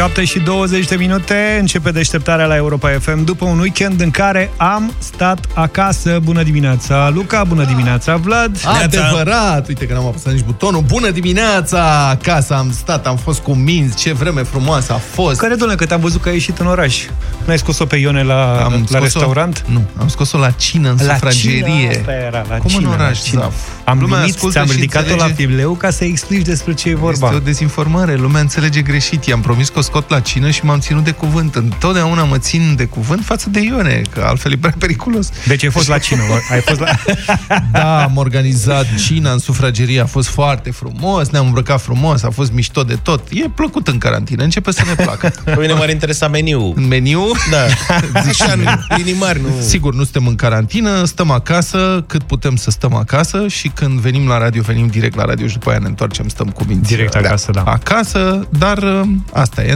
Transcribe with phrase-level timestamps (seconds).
[0.00, 4.50] 7 și 20 de minute începe deșteptarea la Europa FM după un weekend în care
[4.56, 6.18] am stat acasă.
[6.22, 8.60] Bună dimineața, Luca, bună dimineața, Vlad.
[8.82, 9.68] Adevărat!
[9.68, 10.82] Uite că n-am apăsat nici butonul.
[10.86, 12.08] Bună dimineața!
[12.08, 13.96] Acasă am stat, am fost cu minți.
[13.96, 15.40] Ce vreme frumoasă a fost.
[15.40, 17.04] Care, domnule, că te-am văzut că ai ieșit în oraș.
[17.44, 19.64] N-ai scos-o pe Ione la, am la restaurant?
[19.68, 21.62] Nu, am scos-o la cină în La sufragerie.
[21.62, 23.40] cină, asta era, la Cum cină, în oraș, la cină.
[23.40, 23.54] Zaf?
[23.84, 25.46] Am Lumea venit, ascultă ți-am și ridicat-o la înțelege.
[25.46, 27.26] fibleu ca să explici despre ce e vorba.
[27.26, 29.24] Este o dezinformare, lumea înțelege greșit.
[29.24, 31.54] I-am promis că o scot la cină și m-am ținut de cuvânt.
[31.54, 35.30] Întotdeauna mă țin de cuvânt față de Ione, că altfel e prea periculos.
[35.46, 36.38] Deci ai fost la cină, mă.
[36.50, 36.88] ai fost la...
[37.72, 42.52] Da, am organizat cina în sufragerie, a fost foarte frumos, ne-am îmbrăcat frumos, a fost
[42.52, 43.28] mișto de tot.
[43.30, 45.32] E plăcut în carantină, începe să ne placă.
[45.44, 46.72] Pe mine m-ar interesa meniu.
[46.76, 47.66] În meniu, Da.
[48.22, 48.70] Zici Așa, și meniu.
[48.88, 49.48] în linii mari, nu...
[49.60, 54.26] Sigur, nu suntem în carantină, stăm acasă cât putem să stăm acasă și când venim
[54.28, 56.88] la radio, venim direct la radio și după aia ne întoarcem, stăm cu minți.
[56.88, 57.62] Direct acasă, da.
[57.62, 59.00] Acasă, dar uh,
[59.32, 59.69] asta e.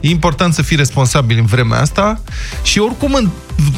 [0.00, 2.20] E important să fii responsabil în vremea asta
[2.62, 3.28] și oricum în,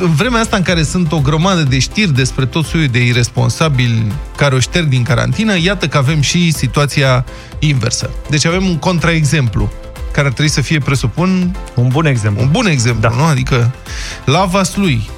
[0.00, 4.12] în vremea asta în care sunt o grămadă de știri despre tot soiul de irresponsabili
[4.36, 7.24] care o șterg din carantină, iată că avem și situația
[7.58, 8.10] inversă.
[8.30, 9.72] Deci avem un contraexemplu
[10.12, 12.42] care ar trebui să fie, presupun, Un bun exemplu.
[12.42, 13.14] un bun exemplu, da.
[13.16, 13.24] nu?
[13.24, 13.74] Adică
[14.24, 15.10] la Vaslui.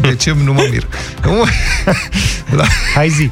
[0.00, 0.86] De ce nu mă mir?
[2.56, 3.30] la, Hai zi.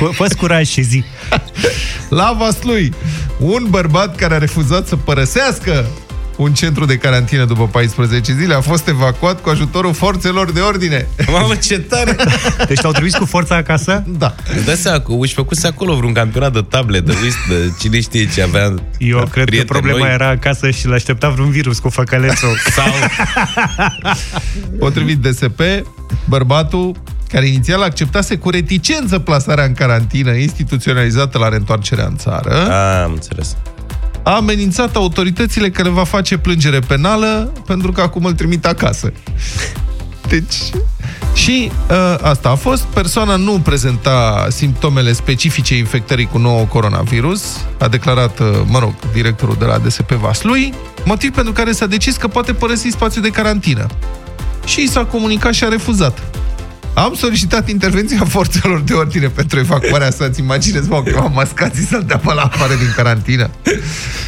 [0.00, 1.04] Cu- Fă-ți curaj și zi.
[2.18, 2.92] la Vaslui,
[3.38, 5.86] un bărbat care a refuzat să părăsească
[6.36, 11.08] un centru de carantină după 14 zile a fost evacuat cu ajutorul forțelor de ordine.
[11.30, 12.16] Mamă, ce tare!
[12.68, 14.02] Deci te-au trimis cu forța acasă?
[14.06, 14.34] Da.
[14.56, 18.00] Îți dai seama că își făcuse acolo vreun campionat de table, de whist, de cine
[18.00, 20.12] știe ce avea Eu cred că prieteni problema noi.
[20.12, 22.58] era acasă și l-aștepta vreun virus cu făcălețul.
[22.74, 22.92] Sau
[24.78, 25.60] Potrivit DSP,
[26.28, 26.96] bărbatul
[27.34, 33.12] care inițial acceptase cu reticență plasarea în carantină instituționalizată la reîntoarcerea în țară, A, am
[33.12, 33.56] înțeles.
[34.22, 39.12] a amenințat autoritățile că le va face plângere penală pentru că acum îl trimit acasă.
[40.32, 40.54] Deci...
[41.34, 42.82] Și uh, asta a fost.
[42.82, 47.42] Persoana nu prezenta simptomele specifice infectării cu nou coronavirus,
[47.78, 52.16] a declarat, uh, mă rog, directorul de la DSP Vaslui, motiv pentru care s-a decis
[52.16, 53.86] că poate părăsi spațiul de carantină.
[54.66, 56.22] Și și s-a comunicat și a refuzat.
[56.94, 60.24] Am solicitat intervenția forțelor de ordine pentru evacuarea sa.
[60.24, 63.50] Îți imaginezi, mă, că am mascații să-l dea pe la afară din carantină.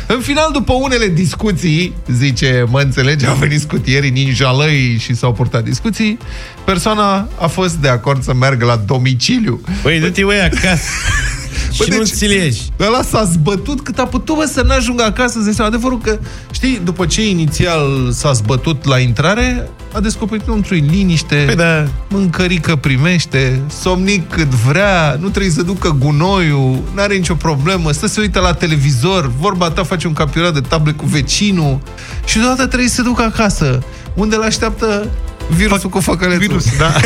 [0.07, 5.65] În final, după unele discuții, zice, mă înțelege, au venit scutierii ninjalăi și s-au purtat
[5.65, 6.19] discuții,
[6.65, 9.61] persoana a fost de acord să meargă la domiciliu.
[9.83, 10.91] Băi, du-te, băi, acasă.
[11.79, 12.63] Bă, și nu deci- ți ieși.
[12.81, 15.33] Ăla s-a zbătut cât a putut, bă, să n-ajungă acasă.
[15.37, 16.19] Îți dai seama, adevărul că,
[16.51, 22.77] știi, după ce inițial s-a zbătut la intrare, a descoperit într-o liniște, Păi da, mâncărică
[22.77, 28.41] primește, somnic cât vrea, nu trebuie să ducă gunoiul, n-are nicio problemă, stă să uită
[28.41, 31.79] la televizor, vorba ta face un campionat de table cu vecinul
[32.25, 33.83] și deodată trebuie să se ducă acasă,
[34.15, 35.09] unde îl așteaptă
[35.51, 36.47] virusul cu făcălețul.
[36.47, 36.93] Virus, da.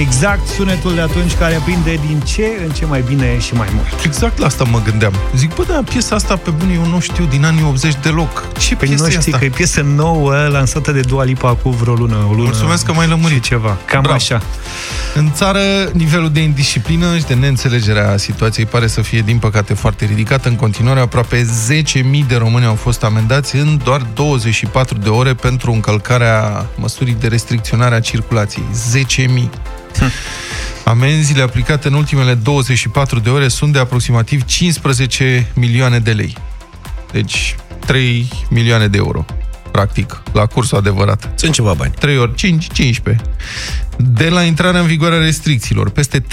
[0.00, 4.04] Exact sunetul de atunci care prinde din ce în ce mai bine și mai mult.
[4.04, 5.12] Exact la asta mă gândeam.
[5.36, 8.44] Zic, bă, da, piesa asta pe bune eu nu știu din anii 80 deloc.
[8.58, 9.38] Ce Păi piesă nu e știi asta?
[9.38, 12.42] că e piesă nouă lansată de Dua Lipa cu vreo lună, o lună.
[12.42, 13.42] Mulțumesc că m-ai lămurit.
[13.44, 13.76] și ceva.
[13.84, 14.16] Cam Bravo.
[14.16, 14.42] așa.
[15.14, 15.58] În țară,
[15.92, 20.44] nivelul de indisciplină și de neînțelegere a situației pare să fie, din păcate, foarte ridicat.
[20.44, 25.72] În continuare, aproape 10.000 de români au fost amendați în doar 24 de ore pentru
[25.72, 28.64] încălcarea măsurii de restricționare a circulației.
[29.06, 29.48] 10.000.
[30.84, 36.36] Amenziile aplicate în ultimele 24 de ore sunt de aproximativ 15 milioane de lei.
[37.12, 39.24] Deci 3 milioane de euro,
[39.70, 41.30] practic, la cursul adevărat.
[41.34, 41.92] sunt ceva bani.
[41.98, 43.24] 3 ori 5, 15.
[44.00, 46.24] De la intrarea în vigoare a restricțiilor, peste 34.000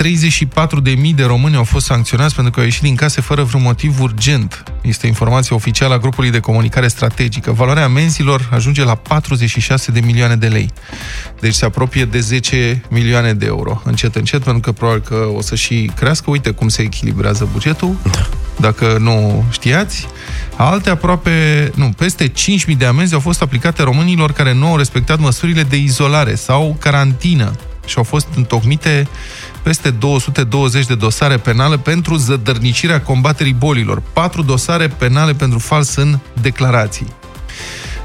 [1.15, 4.63] de români au fost sancționați pentru că au ieșit din case fără vreun motiv urgent.
[4.81, 7.51] Este informația oficială a grupului de comunicare strategică.
[7.51, 10.69] Valoarea amenzilor ajunge la 46 de milioane de lei.
[11.39, 13.81] Deci se apropie de 10 milioane de euro.
[13.85, 16.29] Încet, încet, pentru că probabil că o să și crească.
[16.29, 17.95] Uite cum se echilibrează bugetul.
[18.59, 20.07] Dacă nu știați.
[20.55, 25.19] Alte aproape, nu, peste 5.000 de amenzi au fost aplicate românilor care nu au respectat
[25.19, 27.54] măsurile de izolare sau carantină
[27.85, 29.07] și au fost întocmite
[29.63, 36.19] peste 220 de dosare penale pentru zădărnicirea combaterii bolilor, 4 dosare penale pentru fals în
[36.41, 37.07] declarații.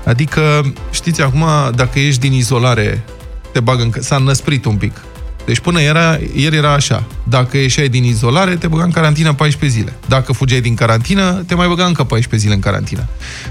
[0.05, 1.45] Adică, știți, acum,
[1.75, 3.05] dacă ești din izolare,
[3.53, 3.93] te bagă în...
[4.01, 5.01] s-a năsprit un pic.
[5.45, 7.05] Deci până era, ieri era așa.
[7.23, 9.97] Dacă ieșeai din izolare, te băga în carantină 14 zile.
[10.09, 13.07] Dacă fugeai din carantină, te mai băga încă 14 zile în carantină.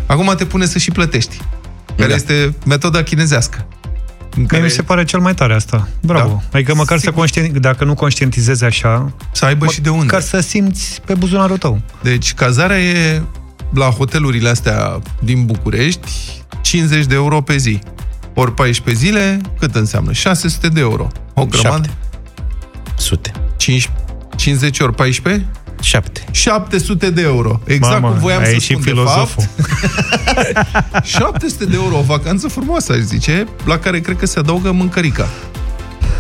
[0.05, 1.37] Acum te pune să și plătești.
[1.95, 2.15] Care Da.
[2.15, 3.67] este metoda chinezească.
[4.35, 5.87] Mie care mi se pare cel mai tare asta.
[6.01, 6.41] Bravo.
[6.51, 6.57] Da.
[6.57, 7.17] Adică măcar să Sigur.
[7.17, 10.05] conștient, dacă nu conștientizezi așa, să aibă și de unde.
[10.05, 11.81] ca să simți pe buzunarul tău.
[12.01, 13.21] Deci cazarea e
[13.73, 16.11] la hotelurile astea din București
[16.61, 17.79] 50 de euro pe zi.
[18.33, 20.11] Ori 14 zile, cât înseamnă?
[20.11, 21.07] 600 de euro.
[21.33, 21.75] O grămadă?
[21.87, 21.89] Șapte.
[22.97, 23.31] Sute.
[23.57, 23.89] 5,
[24.35, 25.45] 50 ori 14?
[25.81, 26.23] Șapte.
[26.31, 27.59] 700 de euro.
[27.65, 29.43] Exact Mamă, cum voiam a să ieșit spun filozoful.
[29.55, 31.05] de fapt.
[31.05, 35.27] 700 de euro o vacanță frumoasă, aș zice, la care cred că se adaugă mâncărica.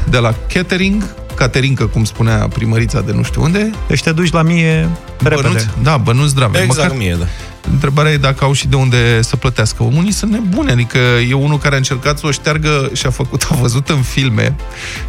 [0.09, 1.03] De la catering,
[1.35, 5.41] caterincă, cum spunea primărița de nu știu unde, Deci te duci la mie repede.
[5.41, 6.59] bănuți, da, bănuți drame.
[6.59, 7.25] Exact Măcar mie, da.
[7.71, 9.83] Întrebarea e dacă au și de unde să plătească.
[9.83, 10.97] Unii sunt nebuni, adică
[11.29, 14.55] e unul care a încercat să o șteargă și a făcut, a văzut în filme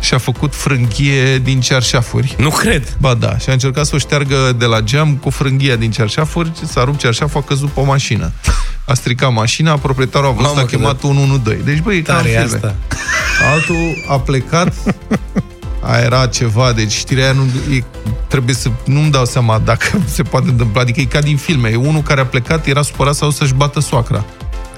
[0.00, 2.34] și a făcut frânghie din cearșafuri.
[2.38, 2.96] Nu cred.
[3.00, 6.52] Ba da, și a încercat să o șteargă de la geam cu frânghia din cearșafuri,
[6.66, 8.32] s-a rupt cearșaful, a căzut pe o mașină.
[8.86, 11.70] A stricat mașina, proprietarul a văzut, Mamă, a cât chemat 112.
[11.70, 12.54] Deci, băi, e ca în Tare e filme.
[12.54, 12.74] asta.
[13.52, 14.72] Altul a plecat,
[15.82, 17.84] a era ceva, deci știrea aia nu, e,
[18.28, 21.76] trebuie să, nu-mi dau seama dacă se poate întâmpla, adică e ca din filme, e
[21.76, 24.24] unul care a plecat, era supărat sau să-și bată soacra.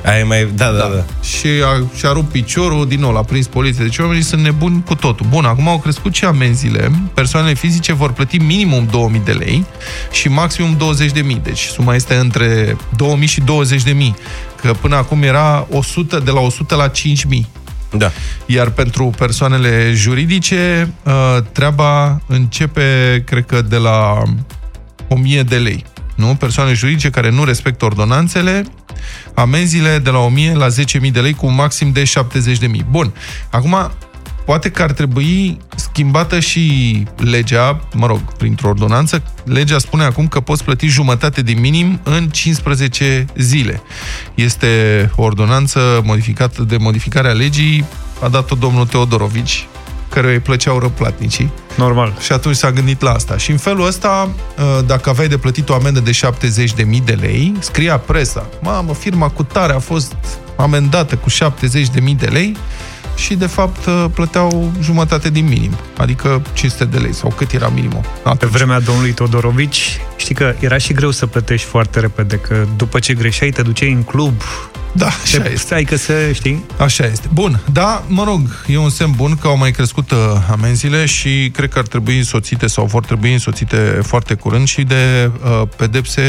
[0.04, 0.48] Aia e mai...
[0.54, 1.04] Da, da, da.
[1.22, 3.84] Și a, și-a rupt piciorul, din nou l-a prins poliția.
[3.84, 5.26] Deci oamenii sunt nebuni cu totul.
[5.28, 6.90] Bun, acum au crescut și amenziile.
[7.14, 9.66] Persoanele fizice vor plăti minimum 2000 de lei
[10.12, 11.40] și maximum 20 de mii.
[11.42, 14.16] Deci suma este între 2000 și 20 de mii.
[14.60, 17.46] Că până acum era 100, de la 100 la 5000.
[17.92, 18.12] Da.
[18.46, 21.12] Iar pentru persoanele juridice, uh,
[21.52, 24.22] treaba începe, cred că, de la
[25.08, 25.84] 1000 de lei.
[26.14, 26.34] Nu?
[26.34, 28.64] Persoane juridice care nu respectă ordonanțele,
[29.34, 32.86] amenziile de la 1000 la 10.000 de lei cu un maxim de 70.000.
[32.90, 33.12] Bun.
[33.50, 33.90] Acum,
[34.44, 39.22] poate că ar trebui schimbată și legea, mă rog, printr-o ordonanță.
[39.44, 43.82] Legea spune acum că poți plăti jumătate din minim în 15 zile.
[44.34, 47.84] Este o ordonanță modificată de modificarea legii,
[48.22, 49.66] a dat-o domnul Teodorovici,
[50.08, 51.50] căruia îi plăceau răplatnicii.
[51.76, 52.16] Normal.
[52.20, 53.36] Și atunci s-a gândit la asta.
[53.36, 54.28] Și în felul ăsta,
[54.86, 59.42] dacă aveai de plătit o amendă de 70.000 de lei, scria presa, mamă, firma cu
[59.42, 60.16] tare a fost
[60.56, 62.56] amendată cu 70.000 de lei
[63.16, 68.00] și, de fapt, plăteau jumătate din minim, adică 500 de lei, sau cât era minimul.
[68.38, 72.98] Pe vremea domnului Todorovici, știi că era și greu să plătești foarte repede, că după
[72.98, 74.42] ce greșeai te duceai în club,
[74.92, 75.56] Da, așa te, este.
[75.56, 76.64] Stai că să știi.
[76.78, 77.28] Așa este.
[77.32, 80.18] Bun, da, mă rog, e un semn bun că au mai crescut uh,
[80.50, 85.30] amenziile și cred că ar trebui însoțite sau vor trebui însoțite foarte curând și de
[85.44, 86.22] uh, pedepse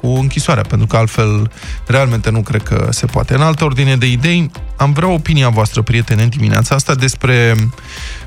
[0.00, 1.50] cu închisoarea, pentru că altfel
[1.86, 3.34] realmente nu cred că se poate.
[3.34, 7.54] În altă ordine de idei, am vrea opinia voastră, prieteni, în dimineața asta despre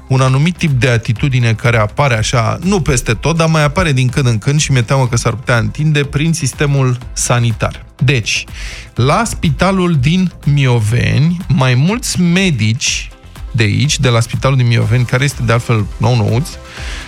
[0.08, 4.08] un anumit tip de atitudine care apare așa, nu peste tot, dar mai apare din
[4.08, 7.86] când în când și mi-e teamă că s-ar putea întinde prin sistemul sanitar.
[8.04, 8.46] Deci,
[8.96, 13.10] la spitalul din Mioveni, mai mulți medici
[13.52, 16.50] de aici, de la spitalul din Mioveni, care este de altfel nou-nouț,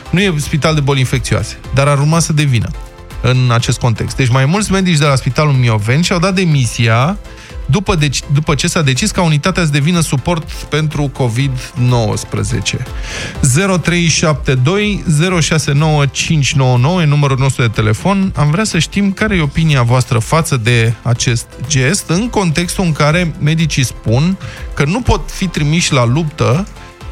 [0.09, 2.69] nu e spital de boli infecțioase, dar ar urma să devină
[3.21, 4.15] în acest context.
[4.15, 7.17] Deci mai mulți medici de la spitalul Mioveni și-au dat demisia
[7.69, 11.11] după, deci, după ce s-a decis ca unitatea să devină suport pentru COVID-19.
[13.81, 15.03] 0372
[15.41, 18.33] 069599 e numărul nostru de telefon.
[18.35, 22.91] Am vrea să știm care e opinia voastră față de acest gest, în contextul în
[22.91, 24.37] care medicii spun
[24.73, 26.67] că nu pot fi trimiși la luptă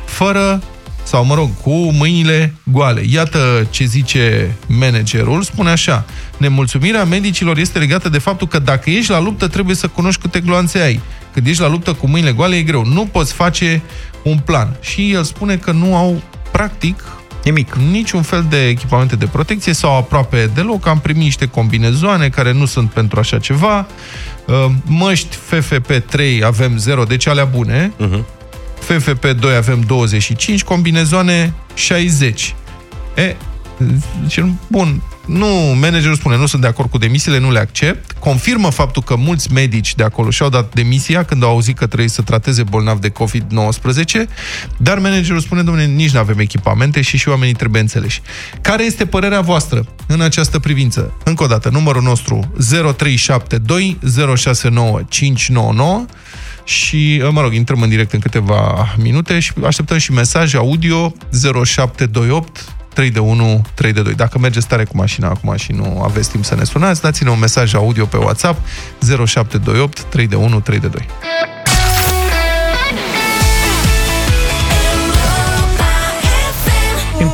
[0.06, 0.62] fără
[1.08, 3.04] sau, mă rog, cu mâinile goale.
[3.10, 6.06] Iată ce zice managerul, spune așa,
[6.38, 10.40] nemulțumirea medicilor este legată de faptul că dacă ești la luptă, trebuie să cunoști câte
[10.40, 11.00] gloanțe ai.
[11.34, 12.86] Când ești la luptă cu mâinile goale, e greu.
[12.86, 13.82] Nu poți face
[14.24, 14.78] un plan.
[14.82, 16.22] Și el spune că nu au,
[16.52, 17.04] practic,
[17.44, 17.76] Nimic.
[17.92, 20.88] niciun fel de echipamente de protecție sau aproape deloc.
[20.88, 23.88] Am primit niște combinezoane care nu sunt pentru așa ceva.
[24.86, 27.92] Măști FFP3 avem 0, deci alea bune.
[28.00, 28.37] Uh-huh.
[28.94, 32.56] FFP2 avem 25, combinezoane 60.
[33.16, 33.36] E,
[34.24, 35.48] zice, bun, nu,
[35.80, 38.12] managerul spune, nu sunt de acord cu demisiile, nu le accept.
[38.12, 42.10] Confirmă faptul că mulți medici de acolo și-au dat demisia când au auzit că trebuie
[42.10, 44.28] să trateze bolnavi de COVID-19,
[44.78, 48.22] dar managerul spune, domnule, nici nu avem echipamente și și oamenii trebuie înțeleși.
[48.62, 51.14] Care este părerea voastră în această privință?
[51.24, 52.54] Încă o dată, numărul nostru
[52.96, 54.00] 0372
[54.36, 56.06] 069599
[56.68, 61.14] și, mă rog, intrăm în direct în câteva minute și așteptăm și mesaje audio
[61.64, 64.14] 0728 3 de 1, 3 de 2.
[64.14, 67.40] Dacă mergeți tare cu mașina acum și nu aveți timp să ne sunați, dați-ne un
[67.40, 68.68] mesaj audio pe WhatsApp
[69.00, 71.06] 0728 3 de 1, 3 de 2.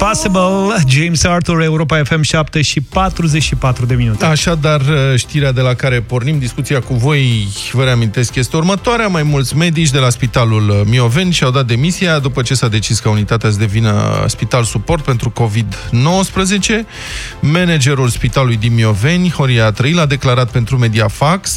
[0.04, 4.26] Impossible, James Arthur, Europa FM 7 și 44 de minute.
[4.26, 4.82] Așadar,
[5.16, 9.08] știrea de la care pornim discuția cu voi, vă reamintesc, este următoarea.
[9.08, 13.10] Mai mulți medici de la Spitalul Mioveni și-au dat demisia după ce s-a decis că
[13.10, 16.86] unitatea să devină spital suport pentru COVID-19.
[17.40, 21.52] Managerul Spitalului din Mioveni, Horia Trăil, a declarat pentru Mediafax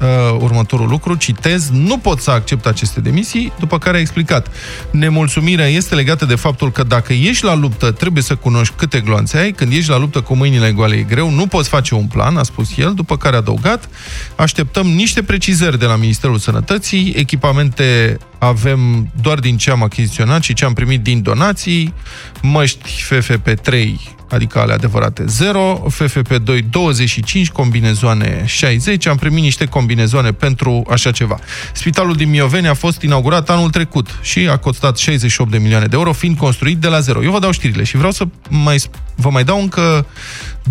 [0.00, 4.46] uh, următorul lucru, citez, nu pot să accept aceste demisii, după care a explicat.
[4.90, 9.38] Nemulțumirea este legată de faptul că dacă ești la luptă, trebuie să cunoști câte gloanțe
[9.38, 12.36] ai, când ești la luptă cu mâinile goale e greu, nu poți face un plan,
[12.36, 13.88] a spus el, după care a adăugat,
[14.36, 20.54] așteptăm niște precizări de la Ministerul Sănătății, echipamente avem doar din ce am achiziționat și
[20.54, 21.94] ce am primit din donații,
[22.42, 23.84] măști FFP3
[24.30, 31.38] adică ale adevărate 0, FFP2 25, combinezoane 60, am primit niște combinezoane pentru așa ceva.
[31.72, 35.96] Spitalul din Mioveni a fost inaugurat anul trecut și a costat 68 de milioane de
[35.96, 37.22] euro, fiind construit de la zero.
[37.22, 38.82] Eu vă dau știrile și vreau să mai,
[39.14, 40.06] vă mai dau încă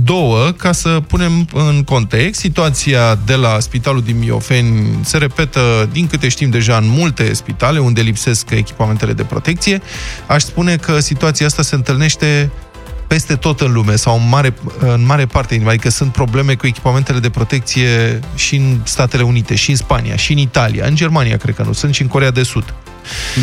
[0.04, 2.40] două ca să punem în context.
[2.40, 7.80] Situația de la Spitalul din Mioveni se repetă, din câte știm deja, în multe spitale
[7.80, 9.82] unde lipsesc echipamentele de protecție.
[10.28, 12.52] Aș spune că situația asta se întâlnește
[13.10, 17.20] peste tot în lume sau în mare, în mare parte, adică sunt probleme cu echipamentele
[17.20, 21.56] de protecție și în Statele Unite, și în Spania, și în Italia, în Germania cred
[21.56, 22.74] că nu, sunt și în Corea de Sud.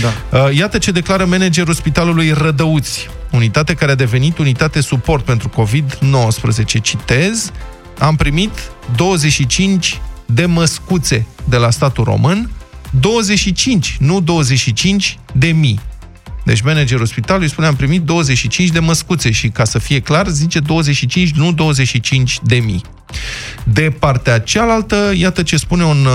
[0.01, 0.39] Da.
[0.39, 6.83] Uh, iată ce declară managerul Spitalului Rădăuți, unitate care a devenit unitate suport pentru COVID-19.
[6.83, 7.51] Citez,
[7.99, 8.53] am primit
[8.97, 12.51] 25 de măscuțe de la statul român,
[13.01, 15.81] 25, nu 25 de mii.
[16.47, 20.61] Deci managerul spitalului spune, am primit 25 de măscuțe și ca să fie clar, zice
[20.61, 22.83] 25, nu 25 de mii.
[23.65, 26.07] De partea cealaltă, iată ce spune un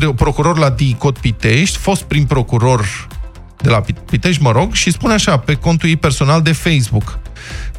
[0.00, 3.08] uh, procuror la DICOT Pitești, fost prim procuror
[3.62, 7.18] de la Pitești, mă rog, și spune așa, pe contul ei personal de Facebook,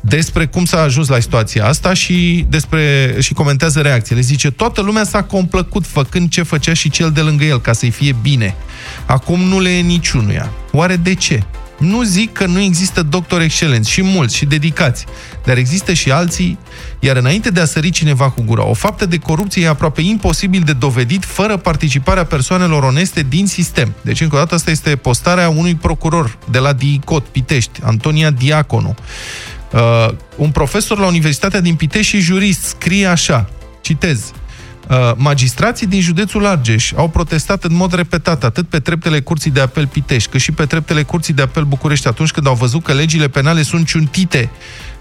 [0.01, 4.21] despre cum s-a ajuns la situația asta și, despre, și comentează reacțiile.
[4.21, 7.89] Zice, toată lumea s-a complăcut făcând ce făcea și cel de lângă el, ca să-i
[7.89, 8.55] fie bine.
[9.05, 10.51] Acum nu le e niciunuia.
[10.77, 11.43] Oare de ce?
[11.77, 15.05] Nu zic că nu există doctori excelenți și mulți și dedicați,
[15.45, 16.57] dar există și alții,
[16.99, 20.61] iar înainte de a sări cineva cu gura, o faptă de corupție e aproape imposibil
[20.65, 23.93] de dovedit fără participarea persoanelor oneste din sistem.
[24.01, 28.95] Deci, încă o dată, asta este postarea unui procuror de la DICOT, Pitești, Antonia Diaconu.
[29.71, 33.49] Uh, un profesor la Universitatea din Pitești și jurist scrie așa,
[33.81, 34.46] citez, Uh,
[35.15, 39.87] magistrații din județul Argeș au protestat în mod repetat atât pe treptele Curții de Apel
[39.87, 43.27] Pitești, cât și pe treptele Curții de Apel București atunci când au văzut că legile
[43.27, 44.49] penale sunt ciuntite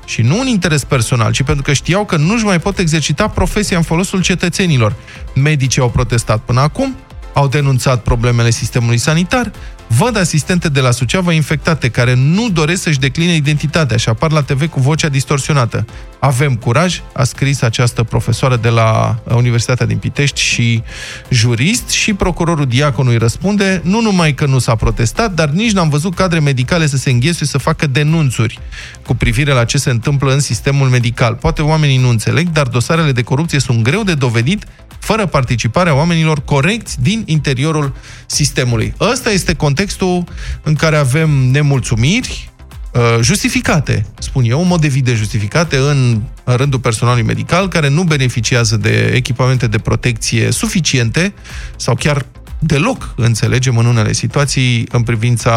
[0.05, 3.77] și nu un interes personal, ci pentru că știau că nu-și mai pot exercita profesia
[3.77, 4.95] în folosul cetățenilor.
[5.35, 6.97] Medicii au protestat până acum,
[7.37, 9.51] au denunțat problemele sistemului sanitar,
[9.87, 14.43] văd asistente de la Suceava infectate care nu doresc să-și decline identitatea și apar la
[14.43, 15.87] TV cu vocea distorsionată.
[16.19, 20.83] Avem curaj, a scris această profesoară de la Universitatea din Pitești și
[21.29, 25.89] jurist și procurorul Diaconu îi răspunde nu numai că nu s-a protestat, dar nici n-am
[25.89, 28.59] văzut cadre medicale să se înghesuie să facă denunțuri
[29.07, 31.35] cu privire la ce se întâmplă în sistemul medical.
[31.35, 34.67] Poate oamenii nu înțeleg, dar dosarele de corupție sunt greu de dovedit
[35.07, 37.95] fără participarea oamenilor corecți din interiorul
[38.27, 38.95] sistemului.
[39.01, 40.25] Ăsta este contextul
[40.63, 42.51] în care avem nemulțumiri
[42.93, 48.77] uh, justificate, spun eu, în mod evident justificate în rândul personalului medical, care nu beneficiază
[48.77, 51.35] de echipamente de protecție suficiente
[51.77, 52.27] sau chiar
[52.59, 55.55] deloc înțelegem în unele situații în privința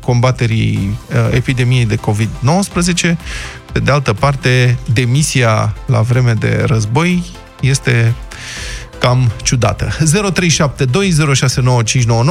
[0.00, 3.16] combaterii uh, epidemiei de COVID-19.
[3.72, 7.22] Pe de altă parte, demisia la vreme de război
[7.60, 8.14] este
[9.06, 9.88] cam ciudată.
[9.88, 9.98] 0372069599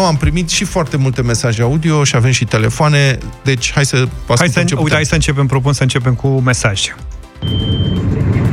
[0.07, 4.49] am primit și foarte multe mesaje audio și avem și telefoane, deci hai să hai
[4.49, 6.95] să, uite, hai să începem, propun să începem cu mesaje.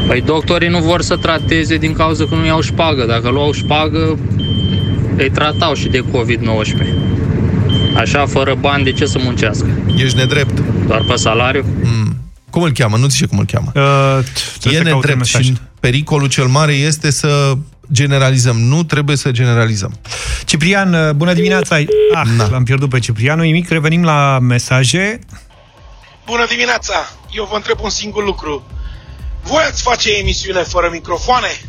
[0.07, 3.07] Păi doctorii nu vor să trateze din cauza că nu iau șpagă.
[3.07, 4.19] Dacă luau șpagă,
[5.17, 6.03] îi tratau și de COVID-19.
[7.97, 9.69] Așa, fără bani, de ce să muncească?
[9.97, 10.63] Ești nedrept.
[10.87, 11.65] Doar pe salariu?
[11.83, 12.17] Mm.
[12.51, 12.97] Cum îl cheamă?
[12.97, 13.73] Nu zice cum îl cheamă.
[13.75, 17.57] Uh, e nedrept și pericolul cel mare este să
[17.93, 18.61] generalizăm.
[18.61, 19.99] Nu trebuie să generalizăm.
[20.45, 21.77] Ciprian, uh, bună dimineața!
[22.15, 22.49] Ah, Na.
[22.49, 23.45] l-am pierdut pe Ciprianul.
[23.45, 25.19] Nimic, revenim la mesaje.
[26.27, 26.95] Bună dimineața!
[27.31, 28.67] Eu vă întreb un singur lucru.
[29.43, 31.61] Voi ați face emisiune fără microfoane?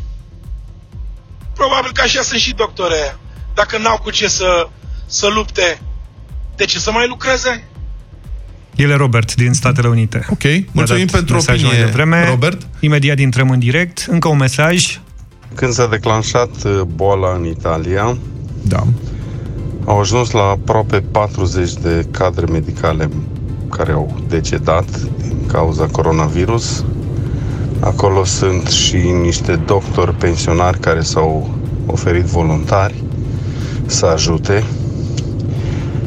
[1.54, 3.16] Probabil că așa sunt și doctore.
[3.54, 4.68] Dacă n-au cu ce să,
[5.06, 5.80] să lupte,
[6.56, 7.64] de ce să mai lucreze?
[8.76, 10.26] El e Robert din Statele Unite.
[10.30, 11.92] Ok, mulțumim pentru opinie,
[12.28, 12.66] Robert.
[12.80, 14.06] Imediat intrăm în direct.
[14.08, 14.98] Încă un mesaj.
[15.54, 18.16] Când s-a declanșat uh, boala în Italia,
[18.62, 18.82] da.
[19.84, 23.08] au ajuns la aproape 40 de cadre medicale
[23.70, 26.84] care au decedat din cauza coronavirus.
[27.80, 31.50] Acolo sunt și niște doctori pensionari care s-au
[31.86, 33.02] oferit voluntari
[33.86, 34.64] să ajute.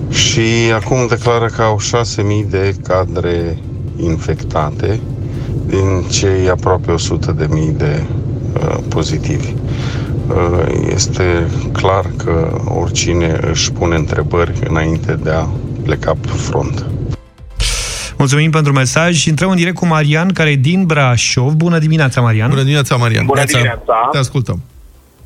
[0.09, 1.79] Și acum declară că au
[2.43, 3.57] 6.000 de cadre
[3.97, 4.99] infectate
[5.65, 8.26] din cei aproape 100 de mii de uh,
[8.89, 9.53] pozitivi.
[10.27, 15.45] Uh, este clar că oricine își pune întrebări înainte de a
[15.83, 16.85] pleca pe front.
[18.17, 21.53] Mulțumim pentru mesaj și intrăm în direct cu Marian, care e din Brașov.
[21.53, 22.49] Bună dimineața, Marian!
[22.49, 23.25] Bună dimineața, Marian!
[23.25, 23.57] Bună Neața.
[23.57, 24.09] dimineața!
[24.11, 24.61] Te ascultăm.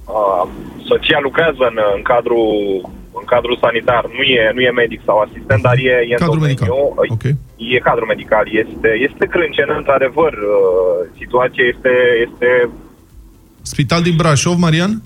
[0.05, 0.49] Uh,
[0.87, 2.49] soția lucrează în, în cadrul
[3.21, 6.39] în cadrul sanitar, nu e, nu e medic sau asistent, dar e, e în Cadru
[6.39, 6.67] medical.
[6.67, 7.13] domeniu.
[7.15, 7.23] Ok.
[7.75, 8.45] E cadru medical.
[8.63, 10.33] Este, este crâncenă, într-adevăr.
[10.33, 11.93] Uh, situația este,
[12.25, 12.49] este...
[13.61, 15.01] Spital din Brașov, Marian?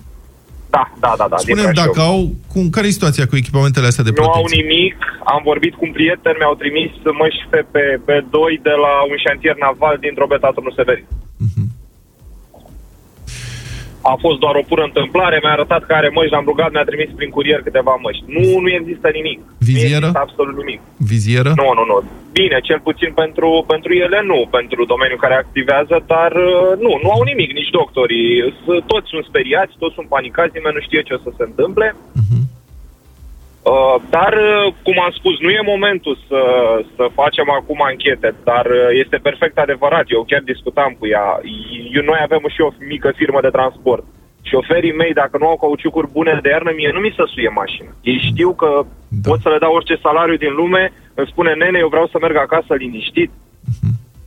[0.70, 1.26] Da, da, da.
[1.30, 1.84] da din Spune-mi Brașov.
[1.84, 2.18] dacă au...
[2.52, 4.56] Cum, care e situația cu echipamentele astea de Nu protecție?
[4.60, 4.96] au nimic.
[5.34, 9.18] Am vorbit cu un prieten, mi-au trimis măști pe, pe, pe 2 de la un
[9.26, 11.06] șantier naval dintr-o beta nu Severin.
[14.12, 17.10] A fost doar o pură întâmplare, mi-a arătat că are măști, l-am rugat, mi-a trimis
[17.18, 18.24] prin curier câteva măști.
[18.36, 19.38] Nu, nu există nimic.
[19.38, 20.06] Nu Vizieră?
[20.06, 20.80] există absolut nimic.
[21.12, 21.50] Vizieră?
[21.62, 21.96] Nu, nu, nu.
[22.38, 27.08] Bine, cel puțin pentru, pentru ele nu, pentru domeniul care activează, dar uh, nu, nu
[27.16, 28.28] au nimic, nici doctorii.
[28.60, 31.86] S- Toți sunt speriați, toți sunt panicați, nimeni nu știe ce o să se întâmple.
[33.72, 36.42] Uh, dar, uh, cum am spus, nu e momentul să,
[36.96, 40.04] să facem acum anchete, dar uh, este perfect adevărat.
[40.06, 41.26] Eu chiar discutam cu ea.
[41.96, 44.04] Eu, noi avem și o mică firmă de transport.
[44.42, 47.90] Șoferii mei, dacă nu au cauciucuri bune de iarnă, mie nu mi se suie mașina.
[48.10, 48.70] Ei știu că
[49.08, 49.28] da.
[49.28, 52.36] pot să le dau orice salariu din lume, îmi spune, nene, eu vreau să merg
[52.36, 53.30] acasă liniștit.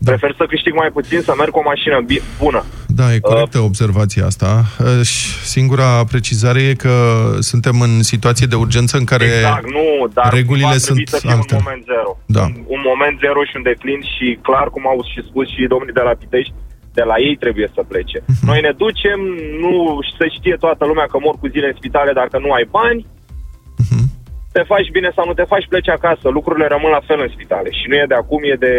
[0.02, 0.12] Da.
[0.12, 2.62] Prefer să câștig mai puțin, să merg cu o mașină bi- bună.
[2.88, 4.50] Da, e corectă observația asta.
[4.80, 6.94] Uh, și Singura precizare e că
[7.40, 9.88] suntem în situație de urgență în care Exact, nu,
[10.18, 11.56] dar regulile va trebui sunt să fie alte.
[11.56, 12.12] un moment zero.
[12.38, 12.44] Da.
[12.50, 15.98] Un, un moment zero și un declin și clar, cum au și spus și domnii
[16.00, 16.54] de la Pitești,
[16.98, 18.18] de la ei trebuie să plece.
[18.26, 18.46] Mhm.
[18.50, 19.20] Noi ne ducem,
[19.64, 19.74] nu
[20.18, 23.18] se știe toată lumea că mor cu zile în spitale dacă nu ai bani, Mhm.
[24.60, 26.26] Te faci bine sau nu te faci, pleci acasă.
[26.38, 28.74] Lucrurile rămân la fel în spitale și nu e de acum, e de,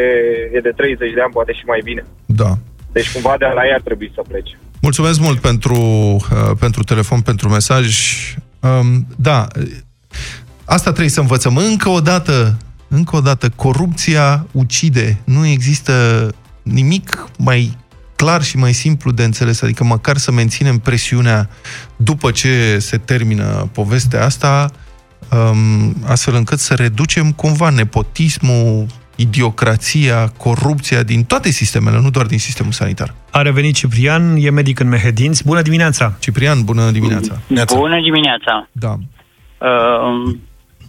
[0.56, 2.02] e de 30 de ani, poate și mai bine.
[2.40, 2.50] Da.
[2.96, 4.54] Deci cumva de la ei ar trebui să plece.
[4.80, 7.88] Mulțumesc mult pentru, uh, pentru telefon, pentru mesaj.
[8.60, 9.62] Um, da, uh,
[10.64, 11.56] asta trebuie să învățăm.
[11.56, 12.56] Încă o dată,
[12.88, 15.20] încă o dată, corupția ucide.
[15.24, 15.94] Nu există
[16.62, 17.76] nimic mai
[18.16, 21.48] clar și mai simplu de înțeles, adică măcar să menținem presiunea
[21.96, 24.88] după ce se termină povestea asta, um,
[26.06, 32.72] astfel încât să reducem cumva nepotismul, idiocrația, corupția din toate sistemele, nu doar din sistemul
[32.72, 33.14] sanitar.
[33.30, 35.46] A revenit Ciprian, e medic în Mehedinți.
[35.46, 36.12] Bună dimineața!
[36.20, 37.34] Ciprian, bună dimineața!
[37.74, 38.68] Bună dimineața!
[38.72, 38.94] Da.
[39.58, 40.34] Uh,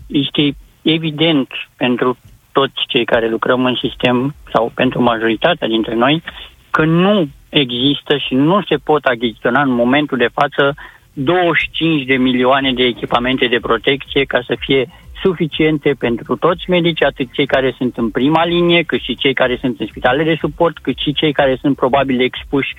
[0.08, 2.18] este evident pentru
[2.52, 6.24] toți cei care lucrăm în sistem sau pentru majoritatea dintre noi
[6.70, 10.76] că nu există și nu se pot achiziționa în momentul de față
[11.14, 14.90] 25 de milioane de echipamente de protecție ca să fie
[15.22, 19.58] suficiente pentru toți medicii, atât cei care sunt în prima linie, cât și cei care
[19.60, 22.76] sunt în spitale de suport, cât și cei care sunt probabil expuși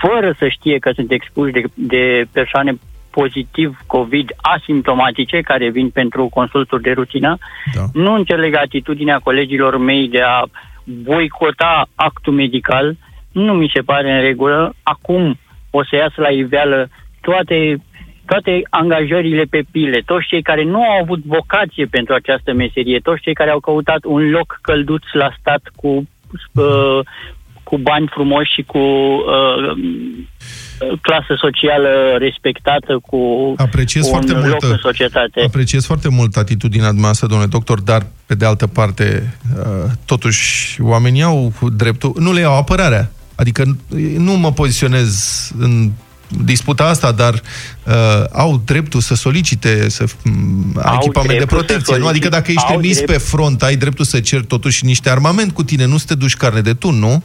[0.00, 2.78] fără să știe că sunt expuși de, de persoane
[3.10, 7.38] pozitiv COVID asimptomatice care vin pentru consulturi de rutină.
[7.74, 7.84] Da.
[7.92, 10.42] Nu înțeleg atitudinea colegilor mei de a
[10.84, 12.96] boicota actul medical.
[13.32, 14.74] Nu mi se pare în regulă.
[14.82, 15.38] Acum
[15.70, 16.88] o să iasă la iveală
[17.20, 17.82] toate,
[18.26, 23.22] toate angajările pe pile, toți cei care nu au avut vocație pentru această meserie, toți
[23.22, 26.08] cei care au căutat un loc călduț la stat cu,
[26.52, 27.00] uh,
[27.62, 29.72] cu bani frumoși și cu uh,
[31.00, 35.40] clasă socială respectată, cu Apreciez un foarte loc mult, în societate.
[35.40, 41.22] Apreciez foarte mult atitudinea dumneavoastră, domnule doctor, dar, pe de altă parte, uh, totuși, oamenii
[41.22, 43.10] au dreptul, nu le iau apărarea.
[43.34, 43.64] Adică
[44.18, 45.10] nu mă poziționez
[45.58, 45.90] în
[46.28, 47.92] disputa asta, dar uh,
[48.32, 51.96] au dreptul să solicite să, m, Au echipament de dreptul să protecție.
[51.96, 52.06] Nu?
[52.06, 52.28] Adică solicite.
[52.28, 55.62] dacă ești Au trimis drept- pe front, ai dreptul să ceri totuși niște armament cu
[55.62, 57.22] tine, nu să te duci carne de tun, nu?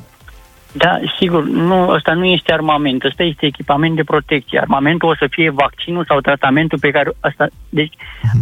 [0.76, 4.60] Da, sigur, nu, ăsta nu este armament, ăsta este echipament de protecție.
[4.60, 7.48] Armamentul o să fie vaccinul sau tratamentul pe care ăsta...
[7.70, 7.94] Deci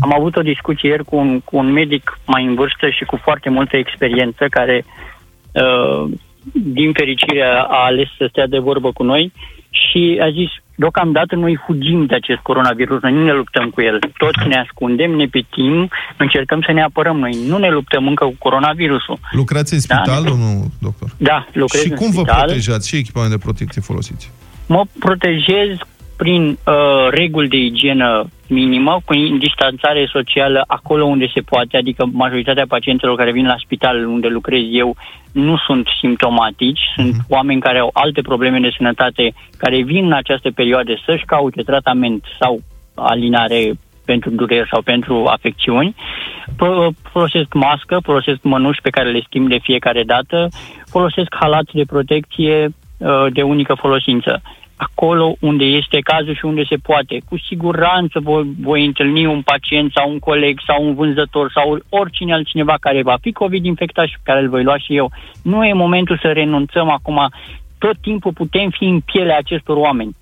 [0.02, 3.20] am avut o discuție ieri cu un, cu un medic mai în vârstă și cu
[3.24, 4.86] foarte multă experiență care,
[5.52, 6.12] uh,
[6.52, 9.32] din fericire, a a ales să stea de vorbă cu noi
[9.72, 14.00] și a zis, deocamdată noi fugim de acest coronavirus, noi nu ne luptăm cu el.
[14.18, 17.18] Toți ne ascundem, ne petim, încercăm să ne apărăm.
[17.20, 19.18] Noi nu ne luptăm încă cu coronavirusul.
[19.32, 21.10] Lucrați în Da, spital, ne- domnul doctor?
[21.18, 22.40] Da, lucrez Și în cum vă spital.
[22.44, 22.88] protejați?
[22.90, 24.32] Ce echipament de protecție folosiți?
[24.68, 25.78] Mă protejez
[26.18, 32.66] prin uh, reguli de igienă minimă, cu distanțare socială acolo unde se poate, adică majoritatea
[32.68, 34.96] pacienților care vin la spital unde lucrez eu
[35.32, 37.28] nu sunt simptomatici, sunt uh-huh.
[37.30, 42.26] oameni care au alte probleme de sănătate care vin în această perioadă să-și caute tratament
[42.40, 42.60] sau
[42.96, 43.72] alinare
[44.06, 45.96] pentru dureri sau pentru afecțiuni.
[47.12, 50.48] Folosesc mască, folosesc mănuși pe care le schimb de fiecare dată,
[50.86, 54.42] folosesc halați de protecție uh, de unică folosință
[54.88, 57.22] acolo unde este cazul și unde se poate.
[57.30, 62.34] Cu siguranță voi, voi întâlni un pacient sau un coleg sau un vânzător sau oricine
[62.34, 65.12] altcineva care va fi COVID infectat și care îl voi lua și eu.
[65.44, 67.20] Nu e momentul să renunțăm acum.
[67.78, 70.16] Tot timpul putem fi în pielea acestor oameni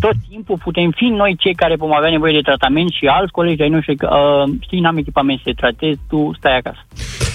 [0.00, 3.62] tot timpul putem fi noi cei care vom avea nevoie de tratament și alți colegi
[3.62, 6.80] ai noștri că, uh, știi, n-am echipament să te tratezi, tu stai acasă.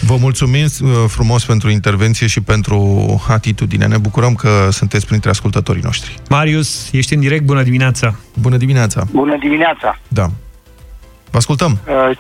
[0.01, 3.85] Vă mulțumim uh, frumos pentru intervenție și pentru atitudine.
[3.85, 6.15] Ne bucurăm că sunteți printre ascultătorii noștri.
[6.29, 8.15] Marius, ești în direct, bună dimineața!
[8.41, 9.03] Bună dimineața!
[9.11, 9.99] Bună dimineața!
[10.07, 10.25] Da.
[11.31, 11.71] Vă ascultăm!
[11.71, 12.17] Uh,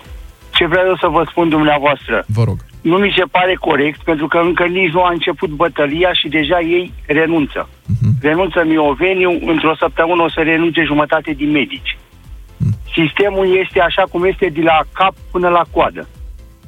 [0.57, 2.23] ce vreau eu să vă spun dumneavoastră?
[2.27, 2.57] Vă rog.
[2.81, 6.59] Nu mi se pare corect, pentru că încă nici nu a început bătălia și deja
[6.59, 7.69] ei renunță.
[7.69, 8.11] Uh-huh.
[8.21, 11.97] Renunță Mioveniu, într-o săptămână o să renunțe jumătate din medici.
[11.97, 12.73] Uh-huh.
[12.93, 16.07] Sistemul este așa cum este de la cap până la coadă.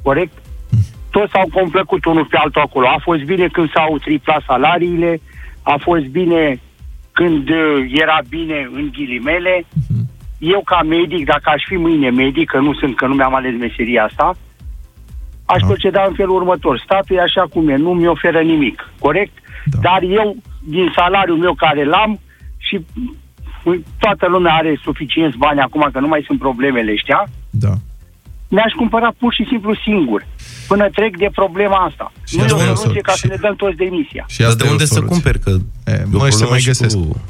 [0.02, 0.32] Corect?
[1.10, 1.20] Uh-huh.
[1.20, 2.86] Toți s-au complăcut unul pe altul acolo.
[2.86, 5.20] A fost bine când s-au triplat salariile,
[5.62, 6.60] a fost bine
[7.12, 9.64] când uh, era bine în ghilimele.
[9.64, 10.04] Uh-huh.
[10.38, 13.52] Eu ca medic, dacă aș fi mâine medic, că nu sunt, că nu mi-am ales
[13.58, 14.36] meseria asta,
[15.44, 15.66] aș da.
[15.66, 16.78] proceda în felul următor.
[16.78, 19.32] Statul e așa cum e, nu mi oferă nimic, corect?
[19.64, 19.78] Da.
[19.82, 22.20] Dar eu, din salariul meu care l-am
[22.56, 22.80] și
[23.98, 27.72] toată lumea are suficienți bani acum, că nu mai sunt problemele ăștia, da.
[28.54, 30.26] Mi-aș cumpăra pur și simplu singur,
[30.68, 32.12] până trec de problema asta.
[32.26, 33.18] Și nu e o soluție ca și...
[33.18, 34.24] să ne dăm toți demisia.
[34.28, 35.38] Și asta de unde să cumperi?
[35.38, 35.50] Că
[35.84, 36.96] e, mai să mai găsesc.
[36.96, 37.20] Cu...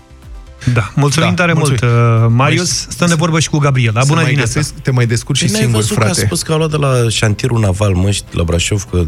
[0.73, 1.79] Da, mulțumim da, tare mulțumim.
[1.83, 2.87] mult, uh, Marius.
[2.89, 4.03] Stăm de vorbă și cu Gabriela.
[4.07, 4.53] Bună dimineața!
[4.53, 6.05] Găsesc, te mai descurci și păi singur, frate.
[6.05, 9.05] Că a spus că a luat de la șantierul naval Măști la Brașov, că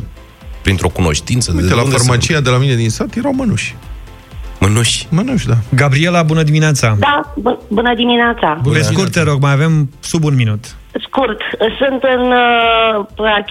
[0.63, 1.53] printr-o cunoștință.
[1.55, 3.75] Uite, de la farmacia de la mine din sat erau mănuși.
[4.61, 5.07] Mănuși?
[5.11, 5.57] Mănuși, da.
[5.69, 6.97] Gabriela, bună dimineața!
[6.99, 7.35] Da,
[7.69, 8.59] bună dimineața!
[8.63, 10.77] Bună Pe scurt, te rog, mai avem sub un minut.
[11.01, 11.41] Scurt,
[11.79, 13.05] sunt în uh,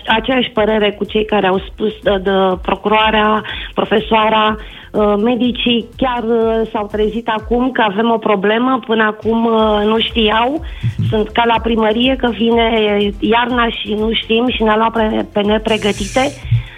[0.08, 4.56] aceeași părere cu cei care au spus de, de procuroarea, profesoara,
[4.92, 10.00] uh, medicii chiar uh, s-au trezit acum că avem o problemă, până acum uh, nu
[10.00, 11.10] știau, uh-huh.
[11.10, 15.42] sunt ca la primărie că vine iarna și nu știm și ne-a luat pe, pe
[15.42, 16.32] nepregătite.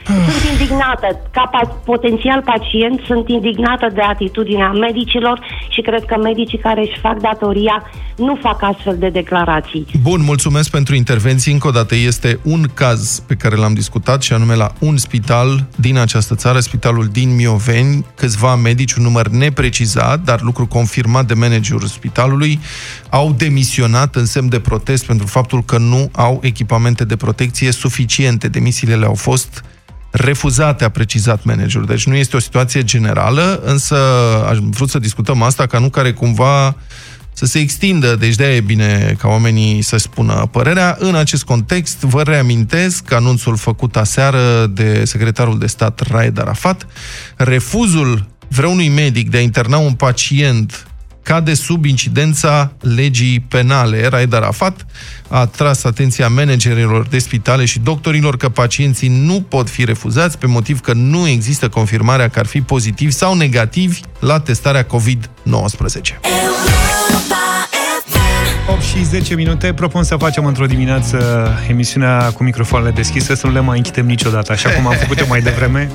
[0.06, 1.08] Sunt indignată.
[1.32, 5.40] Ca pa- potențial pacient, sunt indignată de atitudinea medicilor
[5.70, 9.86] și cred că medicii care își fac datoria nu fac astfel de declarații.
[10.02, 11.52] Bun, mulțumesc pentru intervenții.
[11.52, 15.66] Încă o dată este un caz pe care l-am discutat și anume la un spital
[15.76, 21.34] din această țară, spitalul din Mioveni, câțiva medici, un număr neprecizat, dar lucru confirmat de
[21.34, 22.60] managerul spitalului,
[23.10, 28.48] au demisionat în semn de protest pentru faptul că nu au echipamente de protecție suficiente.
[28.48, 29.64] Demisiile le-au fost
[30.14, 31.86] refuzate, a precizat managerul.
[31.86, 33.96] Deci nu este o situație generală, însă
[34.50, 36.76] aș vrut să discutăm asta ca nu care cumva
[37.34, 40.98] să se extindă, deci de e bine ca oamenii să spună părerea.
[41.00, 46.88] În acest context, vă reamintesc anunțul făcut aseară de secretarul de stat Raed Arafat,
[47.36, 50.88] refuzul vreunui medic de a interna un pacient
[51.24, 54.08] cade sub incidența legii penale.
[54.08, 54.86] Raed Arafat
[55.28, 60.48] a atras atenția managerilor de spitale și doctorilor că pacienții nu pot fi refuzați pe
[60.48, 66.20] motiv că nu există confirmarea că ar fi pozitivi sau negativi la testarea COVID-19.
[68.68, 69.74] 8 și 10 minute.
[69.74, 74.52] Propun să facem într-o dimineață emisiunea cu microfoanele deschise, să nu le mai închidem niciodată,
[74.52, 75.92] așa cum am făcut-o mai devreme.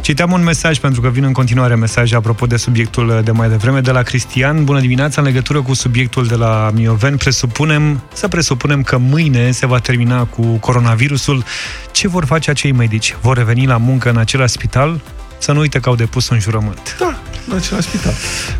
[0.00, 3.80] Citeam un mesaj, pentru că vin în continuare mesaje apropo de subiectul de mai devreme,
[3.80, 4.64] de la Cristian.
[4.64, 9.66] Bună dimineața, în legătură cu subiectul de la Mioven, presupunem, să presupunem că mâine se
[9.66, 11.44] va termina cu coronavirusul.
[11.90, 13.16] Ce vor face acei medici?
[13.20, 15.00] Vor reveni la muncă în același spital?
[15.38, 16.96] Să nu uite că au depus un jurământ.
[16.98, 18.12] Da, în același spital.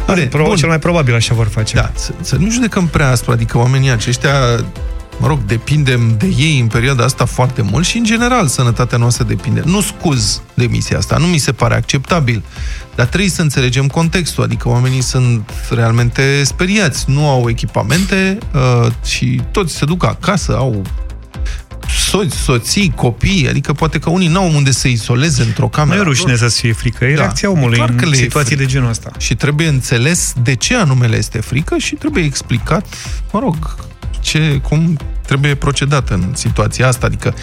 [0.06, 1.76] Are, Pro, cel mai probabil așa vor face.
[1.76, 4.32] Da, să, să nu judecăm prea aspru, adică oamenii aceștia
[5.18, 9.24] mă rog, depindem de ei în perioada asta foarte mult și, în general, sănătatea noastră
[9.24, 9.62] depinde.
[9.64, 12.42] Nu scuz demisia asta, nu mi se pare acceptabil,
[12.94, 19.42] dar trebuie să înțelegem contextul, adică oamenii sunt realmente speriați, nu au echipamente uh, și
[19.50, 20.82] toți se duc acasă, au
[21.88, 25.96] soți, soții, copii, adică poate că unii n-au unde să izoleze într-o cameră.
[25.96, 27.20] Nu e rușine să fie frică, e da.
[27.20, 29.10] reacția omului Clar în situații de genul ăsta.
[29.18, 32.86] Și trebuie înțeles de ce anume le este frică și trebuie explicat,
[33.32, 33.74] mă rog,
[34.20, 37.06] ce, cum trebuie procedat în situația asta.
[37.06, 37.34] Adică,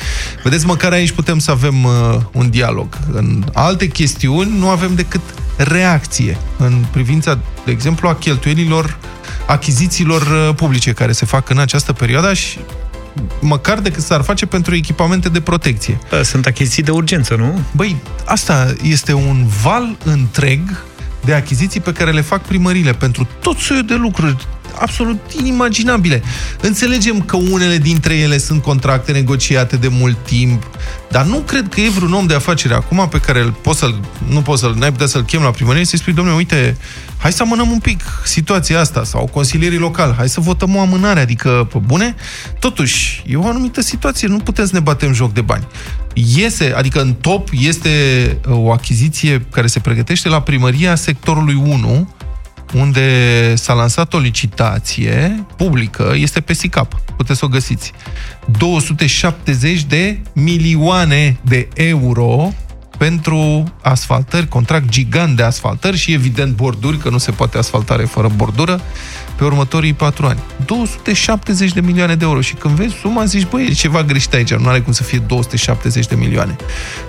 [0.44, 1.92] vedeți, măcar aici putem să avem uh,
[2.32, 2.98] un dialog.
[3.12, 5.22] În alte chestiuni nu avem decât
[5.58, 8.98] reacție în privința, de exemplu, a cheltuielilor
[9.46, 12.60] achizițiilor uh, publice care se fac în această perioadă și
[13.42, 16.00] măcar decât s-ar face pentru echipamente de protecție.
[16.10, 17.60] Da, sunt achiziții de urgență, nu?
[17.72, 17.96] Băi,
[18.26, 20.84] asta este un val întreg
[21.26, 24.48] de achiziții pe care le fac primările pentru tot soiul de lucruri
[24.80, 26.24] absolut inimaginabile.
[26.62, 30.70] Înțelegem că unele dintre ele sunt contracte negociate de mult timp,
[31.10, 33.94] dar nu cred că e vreun om de afaceri acum pe care îl poți să
[34.28, 36.78] nu poți să-l, n-ai putea să-l chem la primărie să-i spui, domnule, uite,
[37.18, 41.20] hai să amânăm un pic situația asta, sau consilierii locali, hai să votăm o amânare,
[41.20, 42.16] adică, pe bune,
[42.60, 45.68] totuși, e o anumită situație, nu putem să ne batem joc de bani.
[46.14, 47.90] Iese, adică în top este
[48.48, 52.10] uh, o achiziție care se pregătește la primăria sectorului 1,
[52.74, 57.92] unde s-a lansat o licitație publică, este pe SICAP, puteți să o găsiți.
[58.58, 62.54] 270 de milioane de euro
[62.98, 68.32] pentru asfaltări, contract gigant de asfaltări și evident borduri, că nu se poate asfaltare fără
[68.36, 68.82] bordură,
[69.42, 70.40] pe următorii patru ani.
[70.66, 72.42] 270 de milioane de euro.
[72.42, 75.18] Și când vezi suma, zici, băi, e ceva greșit aici, nu are cum să fie
[75.18, 76.56] 270 de milioane.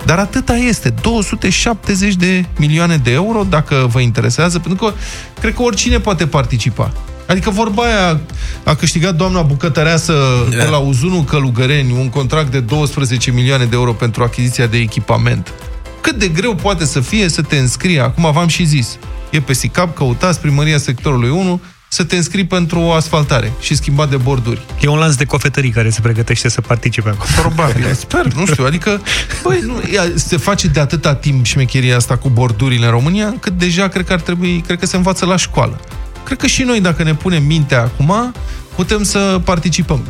[0.05, 4.93] Dar atâta este, 270 de milioane de euro, dacă vă interesează, pentru că
[5.39, 6.93] cred că oricine poate participa.
[7.27, 8.19] Adică vorba aia
[8.63, 10.13] a câștigat doamna bucătăreasă
[10.49, 15.53] de la Uzunu Călugăreni un contract de 12 milioane de euro pentru achiziția de echipament.
[16.01, 18.97] Cât de greu poate să fie să te înscrii, acum v-am și zis,
[19.29, 21.61] e pe SICAP, căutați primăria sectorului 1,
[21.93, 24.61] să te înscrii pentru o asfaltare și schimbat de borduri.
[24.81, 27.25] E un lanț de cofetării care se pregătește să participe acum.
[27.35, 29.01] Probabil, sper, nu știu, adică
[29.43, 33.57] băi, nu, ea, se face de atâta timp șmecheria asta cu bordurile în România, încât
[33.57, 35.79] deja cred că ar trebui, cred că se învață la școală.
[36.23, 38.33] Cred că și noi, dacă ne punem mintea acum,
[38.75, 40.03] putem să participăm.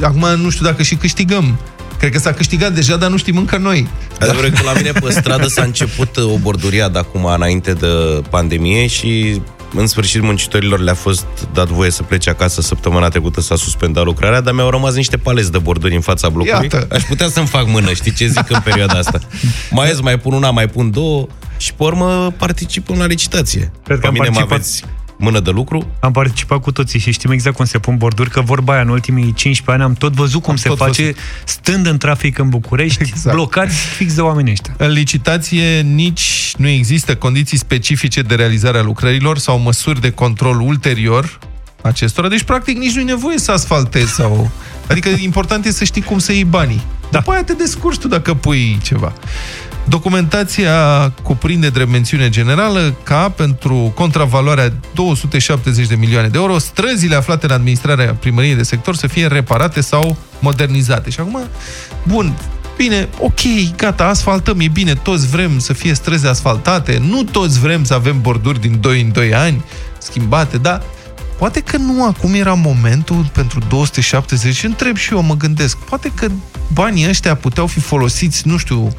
[0.00, 1.58] Acum nu știu dacă și câștigăm.
[1.98, 3.88] Cred că s-a câștigat deja, dar nu știm încă noi.
[4.20, 7.86] Adevărul că la mine pe stradă s-a început o borduriadă acum înainte de
[8.30, 9.40] pandemie și
[9.74, 14.40] în sfârșit muncitorilor le-a fost dat voie să plece acasă săptămâna trecută, s-a suspendat lucrarea,
[14.40, 16.68] dar mi-au rămas niște paleți de borduri în fața blocului.
[16.72, 16.94] Iată.
[16.94, 19.18] Aș putea să-mi fac mână, știi ce zic în perioada asta?
[19.70, 23.72] Mai ies, mai pun una, mai pun două și pe urmă participăm la licitație.
[23.84, 24.84] Cred că Pe am mine mă participat- aveți
[25.20, 25.86] mână de lucru.
[26.00, 28.88] Am participat cu toții și știm exact cum se pun borduri, că vorba aia în
[28.88, 31.16] ultimii 15 ani am tot văzut cum Am se tot face văzut.
[31.44, 33.36] stând în trafic în București, Exact.
[33.36, 34.74] blocați fix de oamenii ăștia.
[34.76, 40.60] În licitație nici nu există condiții specifice de realizare a lucrărilor sau măsuri de control
[40.60, 41.38] ulterior
[41.82, 42.28] acestora.
[42.28, 44.50] Deci, practic, nici nu e nevoie să asfaltezi sau...
[44.88, 46.82] Adică, important e să știi cum să iei banii.
[47.10, 47.18] Da.
[47.18, 49.12] După aia te descurci tu dacă pui ceva.
[49.88, 57.46] Documentația cuprinde drept mențiune generală ca pentru contravaloarea 270 de milioane de euro, străzile aflate
[57.46, 61.10] în administrarea primăriei de sector să fie reparate sau modernizate.
[61.10, 61.40] Și acum,
[62.06, 62.34] bun,
[62.76, 63.40] Bine, ok,
[63.76, 68.20] gata, asfaltăm, e bine, toți vrem să fie străzi asfaltate, nu toți vrem să avem
[68.20, 69.64] borduri din 2 în 2 ani
[69.98, 70.82] schimbate, dar
[71.38, 76.12] poate că nu acum era momentul pentru 270 și întreb și eu, mă gândesc, poate
[76.14, 76.28] că
[76.72, 78.94] banii ăștia puteau fi folosiți, nu știu,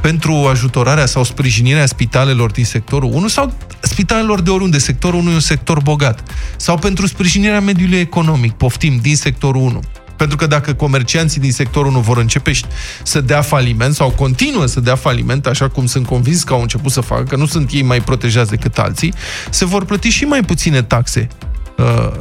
[0.00, 5.34] pentru ajutorarea sau sprijinirea spitalelor din sectorul 1 sau spitalelor de oriunde, sectorul 1 e
[5.34, 6.22] un sector bogat,
[6.56, 9.80] sau pentru sprijinirea mediului economic, poftim, din sectorul 1.
[10.16, 12.64] Pentru că dacă comercianții din sectorul nu vor începe și-
[13.02, 16.92] să dea faliment sau continuă să dea faliment, așa cum sunt convins că au început
[16.92, 19.14] să facă, că nu sunt ei mai protejați decât alții,
[19.50, 21.48] se vor plăti și mai puține taxe uh,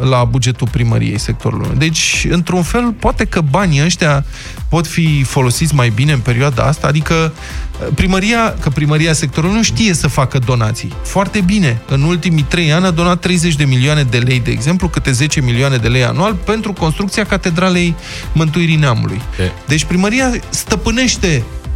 [0.10, 1.70] la bugetul primăriei sectorului.
[1.78, 4.26] Deci, într-un fel, poate că banii ăștia
[4.70, 7.34] pot fi folosiți mai bine în perioada asta, adică
[7.82, 10.94] uh, primăria, că primăria sectorului nu știe să facă donații.
[11.04, 11.82] Foarte bine.
[11.88, 15.42] În ultimii trei ani a donat 30 de milioane de lei, de exemplu, câte 10
[15.42, 17.96] milioane de lei anual pentru construcția Catedralei
[18.32, 19.22] Mântuirii Neamului.
[19.40, 19.52] E.
[19.68, 21.67] Deci primăria stăpânește m- uh,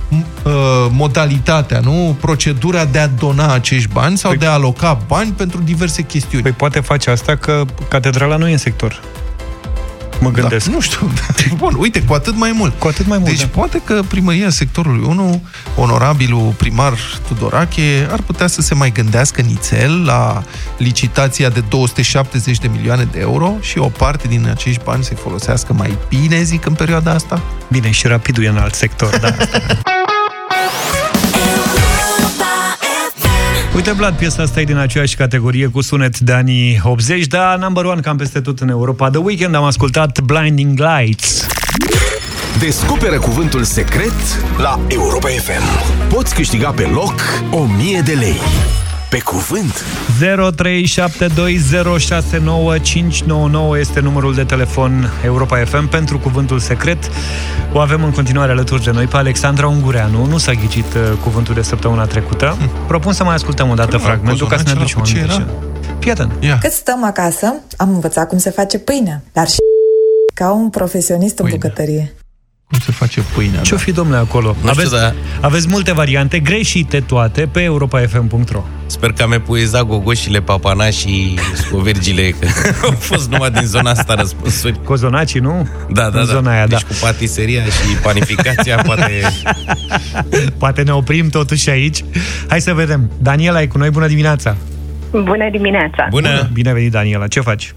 [0.89, 2.17] modalitatea, nu?
[2.19, 6.43] Procedura de a dona acești bani sau Păi- de a aloca bani pentru diverse chestiuni.
[6.43, 9.01] Păi poate face asta că catedrala nu e în sector.
[10.19, 10.65] Mă gândesc.
[10.65, 11.11] Da, nu știu.
[11.57, 12.79] Bun, uite, cu atât mai mult.
[12.79, 13.47] Cu atât mai mult, Deci da.
[13.51, 15.41] poate că primăria sectorului 1,
[15.75, 16.93] onorabilul primar
[17.27, 20.43] Tudorache, ar putea să se mai gândească nițel la
[20.77, 25.73] licitația de 270 de milioane de euro și o parte din acești bani să-i folosească
[25.73, 27.41] mai bine, zic, în perioada asta.
[27.71, 29.35] Bine, și rapidul e în alt sector, da.
[33.75, 37.85] Uite, Vlad, piesa asta e din aceeași categorie cu sunet de anii 80, dar number
[37.85, 39.09] one cam peste tot în Europa.
[39.09, 41.45] The Weekend am ascultat Blinding Lights.
[42.59, 44.13] Descoperă cuvântul secret
[44.57, 45.63] la Europa FM.
[46.09, 47.13] Poți câștiga pe loc
[47.51, 48.39] 1000 de lei.
[49.11, 49.83] Pe cuvânt.
[53.73, 57.11] 0372069599 este numărul de telefon Europa FM pentru cuvântul secret.
[57.73, 60.25] O avem în continuare alături de noi pe Alexandra Ungureanu.
[60.25, 62.57] Nu s-a ghicit uh, cuvântul de săptămâna trecută.
[62.87, 65.27] Propun să mai ascultăm o dată Păi, fragmentul ca să ne cozonac ducem acela cu
[65.27, 65.53] ce aminte.
[65.53, 65.97] era?
[65.99, 66.31] Fii atent.
[66.39, 66.57] Ia.
[66.57, 69.57] Cât stăm acasă, am învățat cum se face pâinea, dar și
[70.33, 72.13] ca un profesionist în bucătărie.
[72.71, 73.61] Cum se face pâinea?
[73.61, 74.47] Ce-o fi, domnule, acolo?
[74.47, 75.13] Nu știu, aveți, da.
[75.47, 78.63] aveți multe variante, greșite toate, pe europafm.ro.
[78.85, 82.47] Sper că am epuizat gogoșile, papana și scovergile, că
[82.85, 84.83] au fost numai din zona asta răspunsuri.
[84.83, 85.67] Cozonacii, nu?
[85.89, 86.33] Da, da, În da.
[86.33, 86.87] zona aia, deci da.
[86.87, 89.21] cu patiseria și panificația, poate...
[90.57, 92.03] Poate ne oprim totuși aici.
[92.47, 93.11] Hai să vedem.
[93.17, 94.55] Daniela e cu noi, bună dimineața!
[95.11, 96.07] Bună dimineața!
[96.09, 96.49] Bună!
[96.53, 97.27] Bine venit, Daniela.
[97.27, 97.73] Ce faci?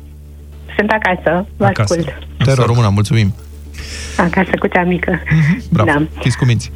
[0.77, 1.95] Sunt acasă, vă Acasă.
[1.99, 2.15] ascult.
[2.45, 2.67] Te rog.
[2.67, 3.35] română, mulțumim.
[4.17, 5.23] Acasă cu cea mică.
[5.71, 5.91] Bravo.
[5.91, 6.07] Da.
[6.21, 6.71] Fiți cuminți.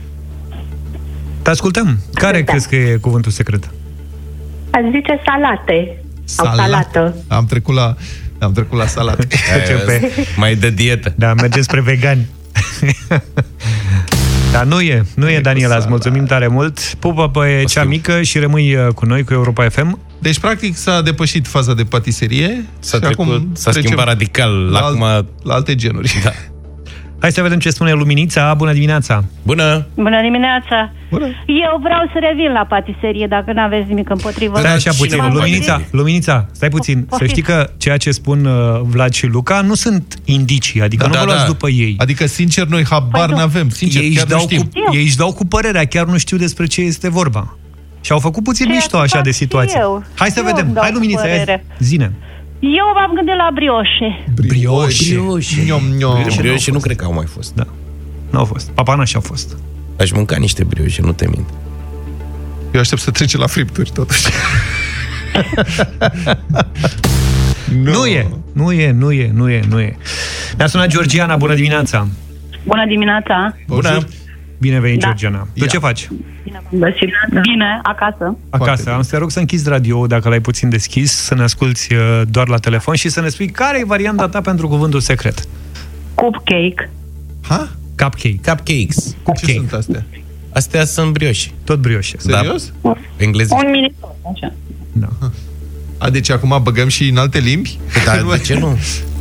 [1.42, 1.98] Te ascultăm.
[2.14, 2.44] Care Da.
[2.52, 3.70] crezi că e cuvântul secret?
[4.70, 6.02] Aș zice salate.
[6.24, 7.16] Sau salată.
[7.28, 7.94] Am trecut la,
[8.38, 9.26] am trecut la salată.
[9.26, 10.11] Trecem pe...
[10.37, 11.12] Mai de dietă.
[11.16, 12.26] Da, mergem spre vegani.
[14.52, 16.78] Dar nu e, nu e, Daniela, îți mulțumim tare mult.
[16.98, 19.98] Pupă pe cea mică și rămâi uh, cu noi, cu Europa FM.
[20.18, 24.70] Deci, practic, s-a depășit faza de patiserie S-a și trecut- acum s-a trecem schimbat radical.
[24.70, 26.20] la, Acum- alt, la alte genuri.
[26.24, 26.31] Da.
[27.20, 28.54] Hai să vedem ce spune Luminița.
[28.54, 29.24] Bună dimineața!
[29.42, 29.87] Bună!
[29.94, 30.92] Bună dimineața!
[31.11, 31.24] Bună.
[31.46, 34.59] Eu vreau să revin la patiserie, dacă nu aveți nimic împotrivă.
[34.59, 35.16] Stai așa puțin.
[35.18, 36.98] M-am Luminița, gândit- Luminița, stai puțin.
[36.98, 37.31] Să Poftiți.
[37.31, 41.24] știi că ceea ce spun uh, Vlad și Luca nu sunt indicii, adică nu vă
[41.24, 41.94] luați după ei.
[41.98, 43.37] Adică, sincer, noi habar Păi nu.
[43.37, 43.68] n-avem.
[43.68, 44.62] Sincer, ei, chiar își nu dau știm.
[44.62, 47.57] cu, ei își dau cu părerea, chiar nu știu despre ce este vorba.
[48.00, 49.78] Și au făcut puțin Ceea mișto ce așa fac de și situație.
[49.81, 50.04] eu.
[50.14, 50.64] Hai să Eu vedem.
[50.64, 51.64] îmi dau Hai, cu Luminița, ia părere.
[51.78, 52.12] zine.
[52.61, 54.25] Eu m-am gândit la brioșe.
[54.35, 55.14] Brioșe.
[55.14, 55.62] Brioșe.
[55.62, 56.23] Niom, niom.
[56.37, 57.55] Brioșe nu cred că au mai fost.
[57.55, 57.66] Da.
[58.31, 58.71] Nu au fost.
[58.71, 59.57] Papanași au fost.
[59.99, 61.49] Aș mânca niște brioșe, nu te mint.
[62.73, 64.27] Eu aștept să trece la fripturi, totuși.
[67.83, 69.97] Nu e, nu e, nu e, nu e, nu e.
[70.57, 72.09] Ne-a sunat Georgiana, bună dimineața!
[72.64, 73.57] Bună dimineața!
[73.66, 73.99] Bună!
[74.59, 75.07] Bine venit, Da.
[75.07, 75.47] Georgiana.
[75.57, 76.09] Tu ce faci?
[76.71, 77.11] Găsit.
[77.42, 78.37] Bine, acasă.
[78.51, 78.92] Acasă.
[78.92, 82.23] Am să te rog să închizi radio dacă l-ai puțin deschis, să ne asculti uh,
[82.29, 85.49] doar la telefon și să ne spui care e varianta ta pentru cuvântul secret.
[86.14, 86.90] Cupcake.
[87.42, 87.68] Ha?
[87.97, 88.35] Cupcake.
[88.44, 89.05] Cupcakes.
[89.07, 89.53] Ce Cupcake.
[89.53, 90.05] sunt astea?
[90.53, 91.51] Astea sunt brioșe.
[91.64, 92.16] Tot brioșe.
[92.18, 92.73] Serios?
[92.83, 92.92] Da.
[93.16, 93.55] Engleză.
[93.64, 93.94] Un mini
[94.35, 94.53] așa.
[94.92, 95.09] Da.
[95.99, 97.79] A, deci acum băgăm și în alte limbi?
[98.05, 98.79] Da, de ce nu?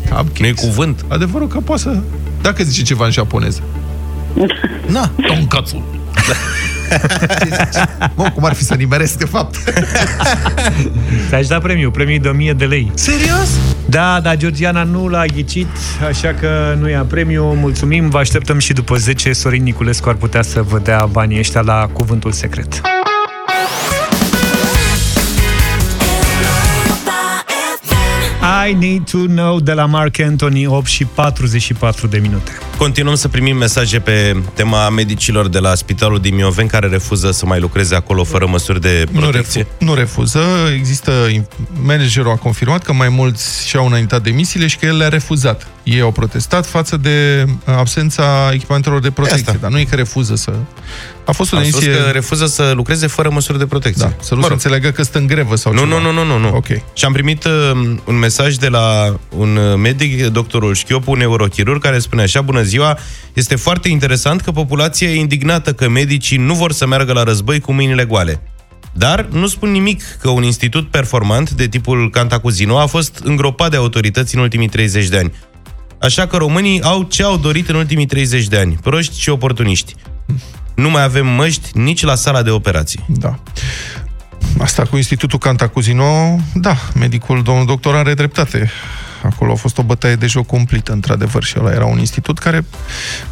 [0.09, 0.39] Cupcakes.
[0.39, 1.05] Nu e cuvânt.
[1.07, 1.99] Adevărul că poate să...
[2.41, 3.63] Dacă zice ceva în japoneză.
[4.85, 5.11] Na.
[5.27, 5.83] Tonkatsu.
[8.15, 9.55] Mă, cum ar fi să nimeresc, de fapt?
[11.27, 12.91] Ți-aș da premiu, premiu de 1000 de lei.
[12.93, 13.49] Serios?
[13.89, 15.67] Da, dar Georgiana nu l-a ghicit,
[16.07, 17.43] așa că nu ia premiu.
[17.43, 19.33] Mulțumim, vă așteptăm și după 10.
[19.33, 22.81] Sorin Niculescu ar putea să vă dea banii ăștia la cuvântul secret.
[28.69, 32.51] I need to know de la Mark Anthony 8 și 44 de minute.
[32.77, 37.45] Continuăm să primim mesaje pe tema medicilor de la Spitalul din Mioveni care refuză să
[37.45, 39.61] mai lucreze acolo fără măsuri de Nu, protecție.
[39.61, 40.39] refu- nu refuză.
[40.75, 41.11] Există...
[41.83, 45.67] Managerul a confirmat că mai mulți și-au înaintat demisiile și că el le-a refuzat.
[45.89, 49.43] Ei au protestat față de absența echipamentelor de protecție.
[49.45, 49.57] Asta.
[49.61, 50.53] Dar nu e că refuză să...
[51.25, 52.03] A fost o Am spus demisie...
[52.03, 54.05] că refuză să lucreze fără măsuri de protecție.
[54.17, 54.51] Da, să nu Mă se rog.
[54.51, 55.99] înțeleagă că stă în grevă sau Nu, ceva.
[55.99, 56.55] nu, nu, nu, nu, nu.
[56.55, 56.67] Ok.
[56.93, 57.71] Și am primit uh,
[58.05, 62.61] un mesaj de la un uh, medic, doctorul Șchiopu, un neurochirurg, care spune așa, bună
[62.61, 62.97] ziua,
[63.33, 67.59] este foarte interesant că populația e indignată că medicii nu vor să meargă la război
[67.59, 68.41] cu mâinile goale.
[68.93, 73.75] Dar nu spun nimic că un institut performant de tipul Cantacuzino a fost îngropat de
[73.77, 75.31] autorități în ultimii 30 de ani.
[75.99, 79.95] Așa că românii au ce au dorit în ultimii 30 de ani, proști și oportuniști.
[80.75, 83.05] Nu mai avem măști nici la sala de operații.
[83.07, 83.39] Da.
[84.59, 88.71] Asta cu Institutul Cantacuzino, da, medicul, domnul doctor, are dreptate.
[89.23, 92.65] Acolo a fost o bătaie de joc cumplită, într-adevăr, și ăla era un institut care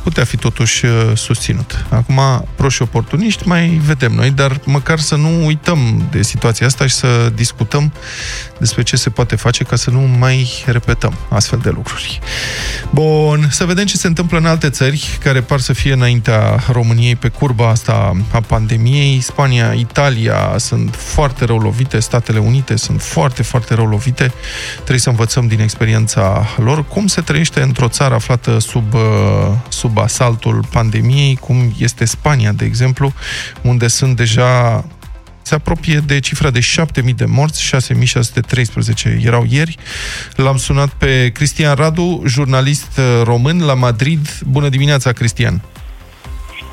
[0.04, 1.86] putea fi totuși uh, susținut.
[1.90, 6.94] Acum, proști oportuniști, mai vedem noi, dar măcar să nu uităm de situația asta și
[6.94, 7.94] să discutăm
[8.58, 12.20] despre ce se poate face ca să nu mai repetăm astfel de lucruri.
[12.90, 17.16] Bun, să vedem ce se întâmplă în alte țări care par să fie înaintea României
[17.16, 19.20] pe curba asta a pandemiei.
[19.20, 24.34] Spania, Italia sunt foarte rău lovite, Statele Unite sunt foarte, foarte rău lovite.
[24.76, 29.02] Trebuie să învățăm din experiența lor cum se trăiește într-o țară aflată sub, uh,
[29.68, 33.14] sub asaltul pandemiei, cum este Spania, de exemplu,
[33.62, 34.84] unde sunt deja
[35.42, 37.76] se apropie de cifra de 7.000 de morți,
[39.14, 39.78] 6.613 erau ieri.
[40.36, 44.40] L-am sunat pe Cristian Radu, jurnalist uh, român la Madrid.
[44.46, 45.62] Bună dimineața, Cristian!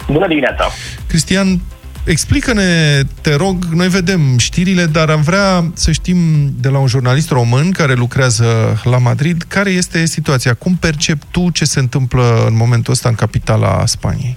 [0.07, 0.71] Bună dimineața!
[1.07, 1.61] Cristian,
[2.07, 6.17] explică-ne, te rog, noi vedem știrile, dar am vrea să știm
[6.61, 8.45] de la un jurnalist român care lucrează
[8.85, 10.55] la Madrid, care este situația?
[10.55, 14.37] Cum percepi tu ce se întâmplă în momentul ăsta în capitala Spaniei?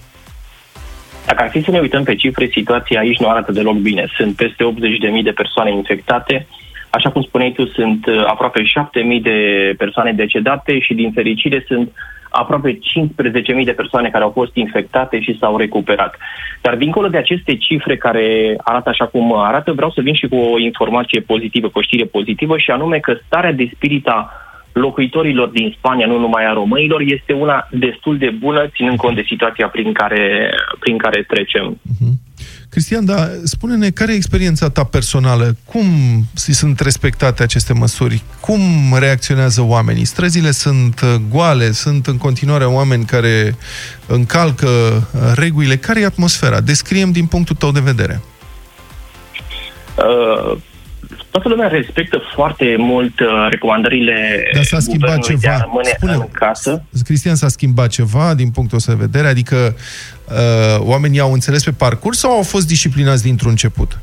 [1.25, 4.05] Dacă ar fi să ne uităm pe cifre, situația aici nu arată deloc bine.
[4.15, 4.63] Sunt peste
[5.17, 6.47] 80.000 de persoane infectate,
[6.97, 9.39] Așa cum spuneai tu, sunt uh, aproape 7.000 de
[9.77, 11.91] persoane decedate și din fericire sunt
[12.29, 12.79] aproape 15.000
[13.63, 16.17] de persoane care au fost infectate și s-au recuperat.
[16.61, 20.35] Dar dincolo de aceste cifre care arată așa cum arată, vreau să vin și cu
[20.35, 24.31] o informație pozitivă, cu o știre pozitivă și anume că starea de spirit a
[24.73, 29.23] locuitorilor din Spania, nu numai a românilor, este una destul de bună, ținând cont de
[29.27, 31.75] situația prin care, prin care trecem.
[31.75, 32.13] Uh-huh.
[32.75, 35.55] Cristian, dar spune-ne, care e experiența ta personală?
[35.65, 35.85] Cum
[36.33, 38.23] sunt respectate aceste măsuri?
[38.39, 38.61] Cum
[38.99, 40.05] reacționează oamenii?
[40.05, 43.55] Străzile sunt uh, goale, sunt în continuare oameni care
[44.07, 45.77] încalcă uh, regulile.
[45.77, 46.61] Care e atmosfera?
[46.61, 48.21] Descriem din punctul tău de vedere.
[49.97, 50.57] Uh,
[51.35, 55.69] toată lumea respectă foarte mult uh, recomandările Dar s-a schimbat ceva.
[55.83, 56.83] Spune, în casă.
[57.03, 59.27] Cristian, s-a schimbat ceva din punctul ăsta de vedere?
[59.27, 59.75] Adică
[60.27, 63.99] uh, oamenii au înțeles pe parcurs sau au fost disciplinați dintr-un început?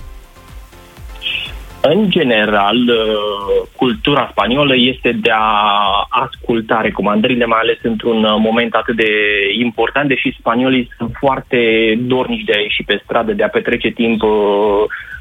[1.85, 8.75] În general, uh, cultura spaniolă este de a asculta recomandările, mai ales într-un uh, moment
[8.75, 9.11] atât de
[9.59, 11.59] important, deși spaniolii sunt foarte
[12.01, 14.31] dornici de a ieși pe stradă, de a petrece timp uh,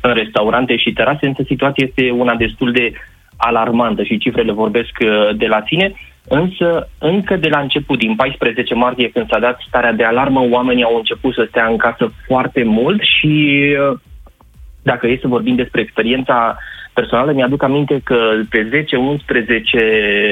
[0.01, 2.91] în restaurante și terase, însă situația este una destul de
[3.37, 4.91] alarmantă și cifrele vorbesc
[5.35, 5.93] de la sine.
[6.27, 10.83] Însă, încă de la început, din 14 martie, când s-a dat starea de alarmă, oamenii
[10.83, 13.59] au început să stea în casă foarte mult și
[14.81, 16.57] dacă e să vorbim despre experiența
[16.93, 18.17] personală, mi-aduc aminte că
[18.49, 18.85] pe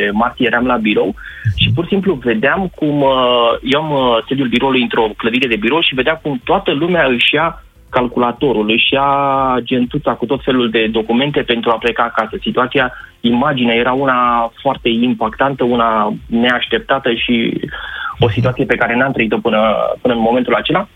[0.10, 1.16] 10-11 martie eram la birou
[1.56, 5.56] și pur și simplu vedeam cum uh, eu am uh, sediul biroului într-o clădire de
[5.56, 9.10] birou și vedeam cum toată lumea își ia calculatorul, își ia
[9.64, 12.38] gentuța cu tot felul de documente pentru a pleca acasă.
[12.42, 17.62] Situația, imaginea era una foarte impactantă, una neașteptată și
[18.20, 20.88] o situație pe care n-am trăit-o până, până în momentul acela.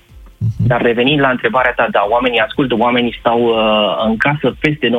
[0.54, 0.68] Uh-huh.
[0.68, 4.91] Dar revenind la întrebarea ta, da, oamenii ascultă, oamenii stau uh, în casă, peste 90%,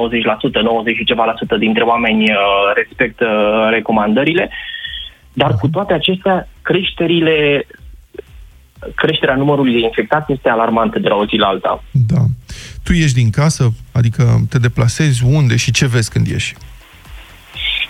[0.62, 2.36] 90 și ceva la sută dintre oameni uh,
[2.74, 4.50] respectă uh, recomandările,
[5.32, 5.60] dar uh-huh.
[5.60, 7.66] cu toate acestea, creșterile
[8.94, 11.82] creșterea numărului de infectați este alarmantă de la o zi la alta.
[11.90, 12.22] Da.
[12.82, 16.54] Tu ieși din casă, adică te deplasezi unde și ce vezi când ieși?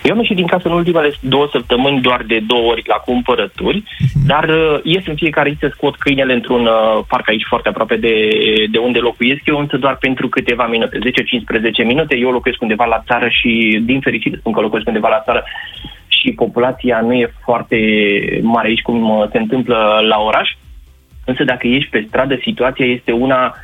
[0.05, 3.83] Eu am ieșit din casă în ultimele două săptămâni doar de două ori la cumpărături,
[3.83, 4.25] uh-huh.
[4.25, 7.95] dar uh, ies în fiecare zi să scot câinele într-un uh, parc aici foarte aproape
[7.95, 8.15] de,
[8.71, 10.97] de unde locuiesc eu, însă doar pentru câteva minute,
[11.83, 12.15] 10-15 minute.
[12.17, 15.43] Eu locuiesc undeva la țară și, din fericire, spun că locuiesc undeva la țară
[16.07, 17.77] și populația nu e foarte
[18.41, 20.49] mare aici cum uh, se întâmplă la oraș.
[21.25, 23.55] Însă dacă ești pe stradă, situația este una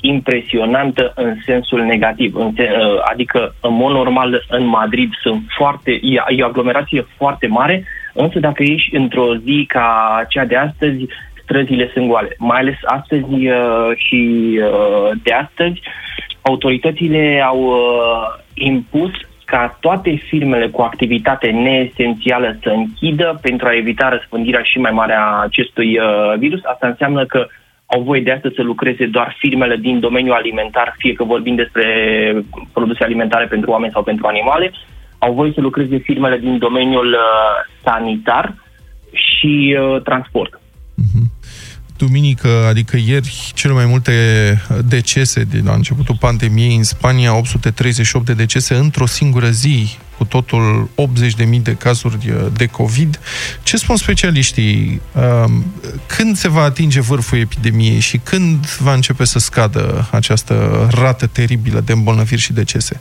[0.00, 2.34] impresionantă în sensul negativ.
[2.34, 7.46] În, uh, adică, în mod normal, în Madrid sunt foarte, e, e o aglomerație foarte
[7.46, 11.06] mare, însă dacă ești într-o zi ca cea de astăzi,
[11.42, 12.34] străzile sunt goale.
[12.38, 15.80] Mai ales astăzi uh, și uh, de astăzi,
[16.40, 19.10] autoritățile au uh, impus
[19.44, 25.14] ca toate firmele cu activitate neesențială să închidă pentru a evita răspândirea și mai mare
[25.14, 26.60] a acestui uh, virus.
[26.64, 27.46] Asta înseamnă că
[27.94, 31.84] au voie de astăzi să lucreze doar firmele din domeniul alimentar, fie că vorbim despre
[32.72, 34.72] produse alimentare pentru oameni sau pentru animale,
[35.18, 37.20] au voie să lucreze firmele din domeniul uh,
[37.84, 38.54] sanitar
[39.12, 40.54] și uh, transport.
[40.54, 41.26] Uh-huh
[41.98, 44.12] duminică, adică ieri, cele mai multe
[44.88, 50.88] decese de la începutul pandemiei în Spania, 838 de decese într-o singură zi, cu totul
[51.54, 52.16] 80.000 de cazuri
[52.56, 53.20] de COVID.
[53.62, 55.00] Ce spun specialiștii?
[55.14, 55.64] Um,
[56.16, 60.54] când se va atinge vârful epidemiei și când va începe să scadă această
[61.00, 63.00] rată teribilă de îmbolnăviri și decese?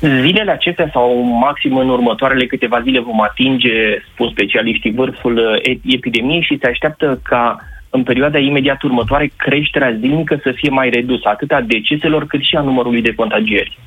[0.00, 3.70] Zilele acestea sau maxim în următoarele câteva zile vom atinge,
[4.12, 7.56] spun specialiștii, vârful epidemiei și se așteaptă ca
[7.90, 12.56] în perioada imediat următoare creșterea zilnică să fie mai redusă, atât a deceselor cât și
[12.56, 13.78] a numărului de contagieri.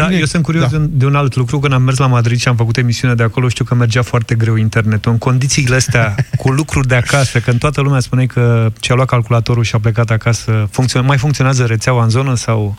[0.00, 0.78] Da, Bine, eu sunt curios da.
[0.90, 1.58] de un alt lucru.
[1.58, 4.34] Când am mers la Madrid și am făcut emisiunea de acolo, știu că mergea foarte
[4.34, 5.12] greu internetul.
[5.12, 9.62] În condițiile astea, cu lucruri de acasă, când toată lumea spune că și-a luat calculatorul
[9.62, 12.74] și a plecat acasă, funcțion- mai funcționează rețeaua în zonă sau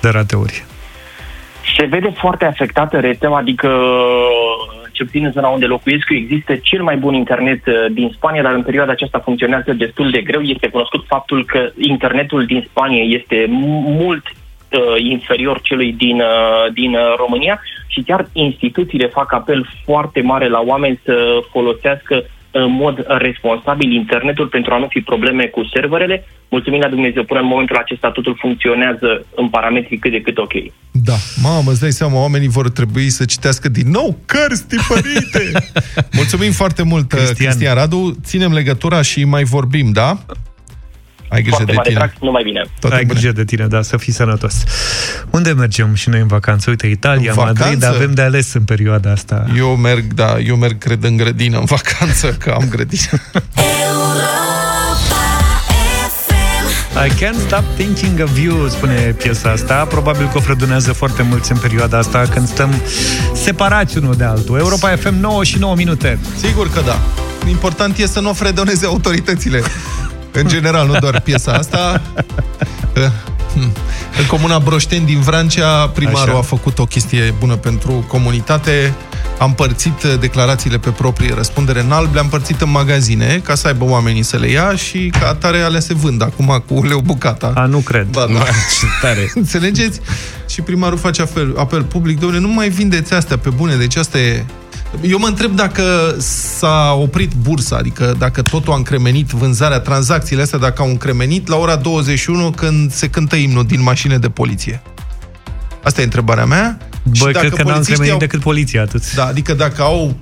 [0.00, 0.64] de rateuri?
[1.78, 3.68] Se vede foarte afectată rețeaua, adică
[4.92, 8.52] ce puțin în zona unde locuiesc, există cel mai bun internet uh, din Spania, dar
[8.52, 10.40] în perioada aceasta funcționează destul de greu.
[10.40, 13.46] Este cunoscut faptul că internetul din Spania este
[14.00, 14.35] mult uh,
[14.98, 20.62] inferior celui din, uh, din uh, România și chiar instituțiile fac apel foarte mare la
[20.66, 21.14] oameni să
[21.50, 26.24] folosească în mod responsabil internetul pentru a nu fi probleme cu serverele.
[26.48, 30.52] Mulțumim la Dumnezeu, până în momentul acesta totul funcționează în parametri cât de cât ok.
[30.90, 35.72] Da, mamă, îți dai seama, oamenii vor trebui să citească din nou cărți tipărite!
[36.20, 37.34] Mulțumim foarte mult, Cristian.
[37.34, 38.16] Cristian Radu.
[38.24, 40.18] Ținem legătura și mai vorbim, da?
[41.28, 42.00] Ai grijă Foarte de mare tine.
[42.00, 42.62] drag, numai bine.
[42.80, 43.18] Toate Ai bune.
[43.18, 44.54] grijă de tine, da, să fii sănătos.
[45.30, 46.70] Unde mergem și noi în vacanță?
[46.70, 47.62] Uite, Italia, În vacanță?
[47.62, 49.46] Madrid, avem de ales în perioada asta.
[49.56, 53.20] Eu merg, da, eu merg, cred, în grădină, în vacanță, că am grădină.
[57.06, 59.74] I can't stop thinking of you, spune piesa asta.
[59.84, 62.74] Probabil că o frădunează foarte mulți în perioada asta când stăm
[63.34, 64.58] separați unul de altul.
[64.58, 66.18] Europa FM 9 și 9 minute.
[66.40, 66.98] Sigur că da.
[67.48, 69.62] Important e să nu fredoneze autoritățile.
[70.40, 72.02] În general, nu doar piesa asta.
[72.96, 73.10] Eh,
[73.54, 73.72] hmm.
[74.18, 76.38] În comuna Broșteni din Vrancea, primarul Așa.
[76.38, 78.94] a făcut o chestie bună pentru comunitate.
[79.38, 83.66] A împărțit eh, declarațiile pe proprie răspundere în alb, le-a împărțit în magazine ca să
[83.66, 87.52] aibă oamenii să le ia și ca atare alea se vând acum cu leu bucata.
[87.54, 88.06] A, nu cred.
[88.06, 88.38] Ba, da.
[88.80, 89.30] Ce tare.
[89.34, 90.00] Înțelegeți?
[90.48, 94.18] Și primarul face apel, apel public, domnule, nu mai vindeți astea pe bune, deci asta
[94.18, 94.44] e...
[95.02, 100.58] Eu mă întreb dacă s-a oprit bursa, adică dacă totul a încremenit vânzarea, tranzacțiile astea,
[100.58, 104.82] dacă au încremenit la ora 21 când se cântă imnul din mașină de poliție.
[105.82, 106.78] Asta e întrebarea mea.
[107.12, 109.14] Și Băi, dacă cred că n-am polițiștii cremenit au- decât poliția, atât.
[109.14, 110.16] Da, adică dacă au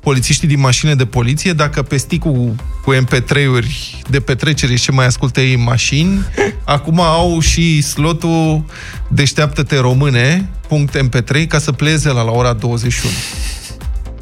[0.00, 2.54] polițiștii din mașină de poliție, dacă pe sticul
[2.84, 6.20] cu MP3-uri de petrecere și ce mai ascultă ei în mașini,
[6.64, 8.64] acum au și slotul
[9.08, 13.12] Deșteaptă-te române, punct MP3, ca să pleze la, la ora 21.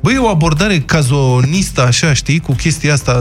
[0.00, 3.20] Băi, e o abordare cazonistă, așa, știi, cu chestia asta.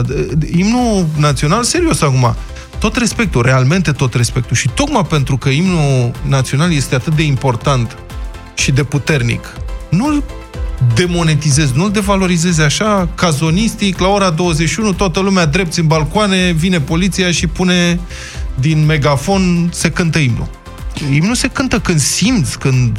[0.56, 2.34] Imnul național, serios acum,
[2.78, 4.56] tot respectul, realmente tot respectul.
[4.56, 7.96] Și tocmai pentru că imnul național este atât de important
[8.54, 9.56] și de puternic,
[9.90, 10.22] nu-l
[10.94, 17.30] demonetizezi, nu-l devalorizezi așa, cazonistic, la ora 21, toată lumea drept în balcoane, vine poliția
[17.30, 18.00] și pune
[18.54, 20.48] din megafon, se cântă imnul.
[21.12, 22.98] Imnul se cântă când simți, când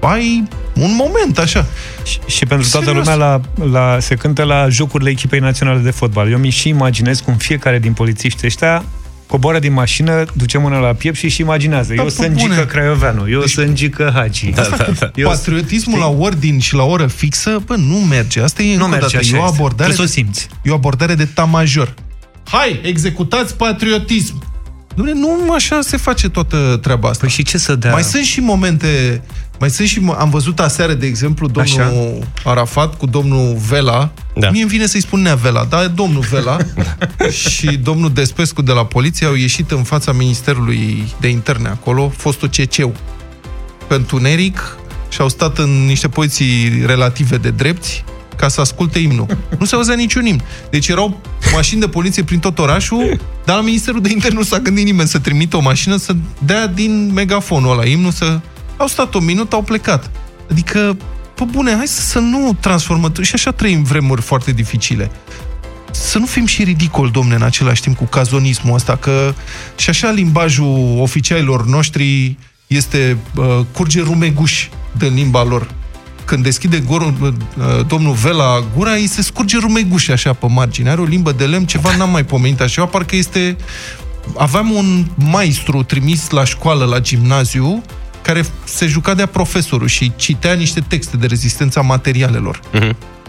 [0.00, 1.66] ai un moment, așa.
[2.04, 3.06] Și, și pentru toată Serios.
[3.06, 3.40] lumea la,
[3.70, 6.30] la, se cântă la jocurile echipei naționale de fotbal.
[6.30, 8.84] Eu mi și imaginez cum fiecare din polițiști ăștia
[9.26, 11.94] coboară din mașină, duce mâna la piept și și imaginează.
[11.94, 12.54] Da, eu pe sunt bune.
[12.54, 14.50] Gică Craioveanu, eu sunt Gică Hagi.
[14.50, 15.10] Da, da, da.
[15.14, 18.40] Eu Patriotismul la ordin și la oră fixă, bă, nu merge.
[18.42, 19.54] Asta e, Nu încă o merge, dată, așa e o este.
[19.56, 19.90] abordare...
[19.90, 20.48] Trebuie să o simți.
[20.62, 21.94] E o abordare de tamajor.
[22.44, 24.42] Hai, executați patriotism!
[24.98, 27.20] Dom'le, nu așa se face toată treaba asta.
[27.20, 27.90] Păi și ce să dea?
[27.92, 29.22] Mai sunt și momente...
[29.58, 30.00] Mai sunt și...
[30.00, 31.92] mo- Am văzut aseară, de exemplu, domnul Așa.
[32.44, 34.10] Arafat cu domnul Vela.
[34.34, 34.50] Da.
[34.50, 36.56] Mie îmi vine să-i spun Nea Vela, dar domnul Vela
[37.50, 42.48] și domnul Despescu de la poliție au ieșit în fața Ministerului de Interne acolo, fostul
[42.48, 42.92] CCU,
[43.86, 44.76] pe întuneric
[45.08, 48.04] și au stat în niște poziții relative de drepți
[48.38, 49.26] ca să asculte imnul.
[49.58, 50.42] Nu se auzea niciun imn.
[50.70, 51.20] Deci erau
[51.52, 55.08] mașini de poliție prin tot orașul, dar la Ministerul de Interne nu s-a gândit nimeni
[55.08, 58.40] să trimită o mașină să dea din megafonul ăla imnul să...
[58.76, 60.10] Au stat un minut, au plecat.
[60.50, 60.96] Adică,
[61.34, 63.12] pe bune, hai să, să nu transformăm...
[63.20, 65.10] Și așa trăim vremuri foarte dificile
[65.90, 69.34] să nu fim și ridicol, domne, în același timp cu cazonismul ăsta, că
[69.76, 72.36] și așa limbajul oficialilor noștri
[72.66, 74.68] este, uh, curge rumeguș
[74.98, 75.70] din limba lor.
[76.28, 80.90] Când deschide gorul, uh, domnul Vela gura, îi se scurge rumeguș așa pe margine.
[80.90, 83.56] Are o limbă de lemn, ceva n-am mai pomenit așa, parcă este...
[84.36, 87.82] Aveam un maestru trimis la școală, la gimnaziu,
[88.22, 92.60] care se juca de-a profesorul și citea niște texte de rezistența materialelor.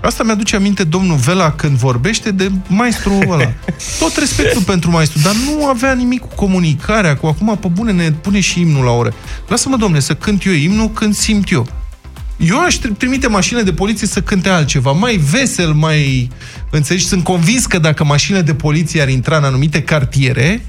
[0.02, 3.54] Asta mi-aduce aminte domnul Vela când vorbește de maestru ăla.
[4.00, 8.12] Tot respectul pentru maestru, dar nu avea nimic cu comunicarea, cu acum pe bune ne
[8.12, 9.14] pune și imnul la oră.
[9.48, 11.68] Lasă-mă, domne, să cânt eu imnul când simt eu.
[12.40, 16.30] Eu aș tri- trimite mașinile de poliție să cânte altceva, mai vesel, mai...
[16.72, 17.06] Înțelegi?
[17.06, 20.66] Sunt convins că dacă mașinile de poliție ar intra în anumite cartiere,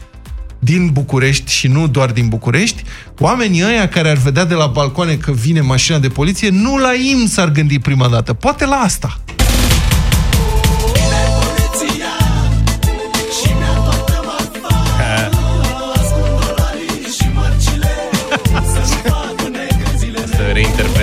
[0.59, 2.83] din București și nu doar din București,
[3.19, 6.95] oamenii ăia care ar vedea de la balcoane că vine mașina de poliție, nu la
[6.95, 9.21] im s-ar gândi prima dată, poate la asta.
[9.37, 9.40] Asta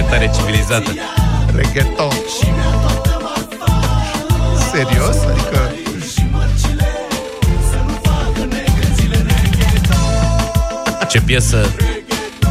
[0.08, 0.92] e o reinterpretare civilizată.
[1.56, 2.12] Reggaeton.
[4.72, 5.18] Serios?
[5.32, 5.72] Adică...
[11.10, 11.70] Ce piesă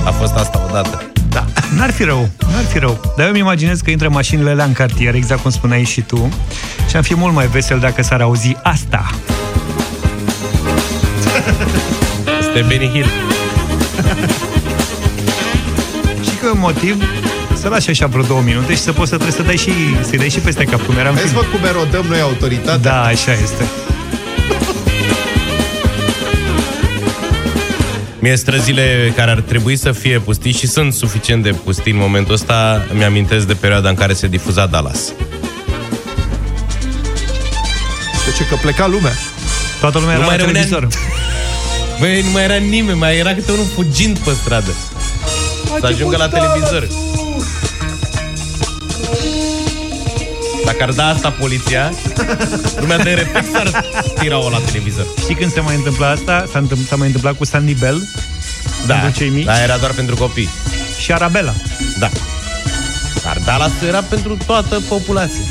[0.05, 1.03] a fost asta odată.
[1.31, 1.45] Da.
[1.77, 3.01] N-ar fi rău, n-ar fi rău.
[3.17, 6.33] Dar eu îmi imaginez că intră mașinile alea în cartier, exact cum spuneai și tu,
[6.89, 9.11] și am fi mult mai vesel dacă s-ar auzi asta.
[12.39, 13.11] Este Benny Hill.
[16.23, 17.05] și că un motiv
[17.67, 19.71] să lași așa vreo două minute și să poți să trebuie să dai și,
[20.11, 21.39] să dai și peste cap, cum era în Vezi, film.
[21.51, 22.77] mă, cum erodăm noi autoritatea?
[22.77, 23.65] Da, așa este.
[28.19, 32.35] Mie străzile care ar trebui să fie pustii și sunt suficient de pustii în momentul
[32.35, 35.13] ăsta, mi-amintesc de perioada în care se difuza Dallas.
[38.27, 38.45] De ce?
[38.49, 39.13] Că pleca lumea.
[39.81, 40.89] Toată lumea Nu era mai la rămânea- televizor.
[42.01, 44.71] Băi, nu mai era nimeni, mai era câte unul fugind pe stradă.
[45.81, 46.87] Să ajungă la televizor.
[50.67, 51.93] Dacă ar da asta poliția,
[52.81, 53.85] lumea de reflex ar
[54.19, 55.07] tira-o la televizor.
[55.21, 56.45] Știi când se mai întâmplă asta?
[56.53, 58.09] S-a, întâmpl- s-a mai întâmplat cu Sandy Bell,
[58.87, 60.49] Da, pentru cei mici, da, era doar pentru copii.
[60.99, 61.53] și Arabella.
[61.99, 62.09] Da.
[63.25, 65.43] Dar da, asta era pentru toată populația.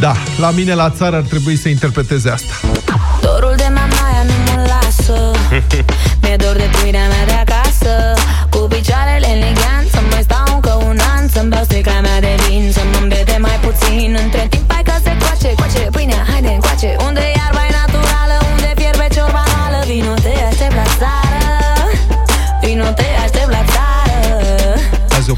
[0.00, 2.52] Da, la mine la țară ar trebui să interpreteze asta.
[3.20, 5.30] Dorul de mamaia nu mă lasă
[6.22, 7.32] Mi-e dor de pâinea mea de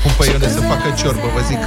[0.05, 1.59] Azi o pun pe Ione să facă ciorbă, vă zic.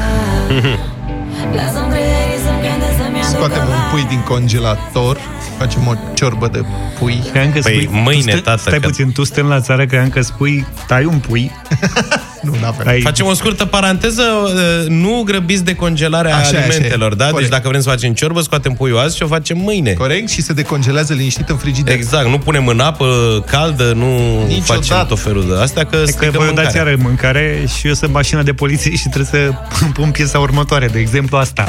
[1.55, 5.17] Lasă-mi trăierii să-mi cânte Să-mi Scoatem un pui din congelator,
[5.57, 6.63] facem o ciorbă de
[6.99, 7.23] pui.
[7.31, 9.85] Cream că Păi, spui, mâine, tu stă, tată, Stai că- puțin, tu stând la țară,
[9.85, 11.51] cream că spui, tai un pui.
[12.41, 12.87] nu, n-avem.
[12.87, 16.63] Ai, Facem o scurtă paranteză, uh, nu grăbiți decongelarea Așa e, așa e.
[16.63, 17.23] alimentelor, da?
[17.23, 17.51] Deci Corect.
[17.51, 19.93] dacă vrem să facem ciorbă, scoatem puiul azi și o facem mâine.
[19.93, 20.29] Corect?
[20.29, 21.93] Și se decongelează liniștit în frigider.
[21.93, 24.81] Exact, nu punem în apă caldă, nu Niciodată.
[24.83, 26.91] facem tot felul de astea, că Că stricăm voi dați mâncarea.
[26.91, 29.51] iară mâncare și eu sunt mașina de poliție și trebuie să
[29.97, 31.65] pun piesa următoare, de exemplu asta.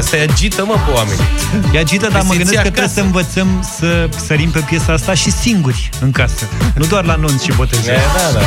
[0.00, 1.20] Asta e agită, mă, pe oameni.
[1.72, 2.70] E agită, dar mă Simți gândesc că acasă.
[2.70, 3.48] trebuie să învățăm
[3.78, 6.48] să sărim pe piesa asta și singuri în casă.
[6.74, 7.94] Nu doar la nunți și botezuri.
[7.94, 8.44] E, da, da.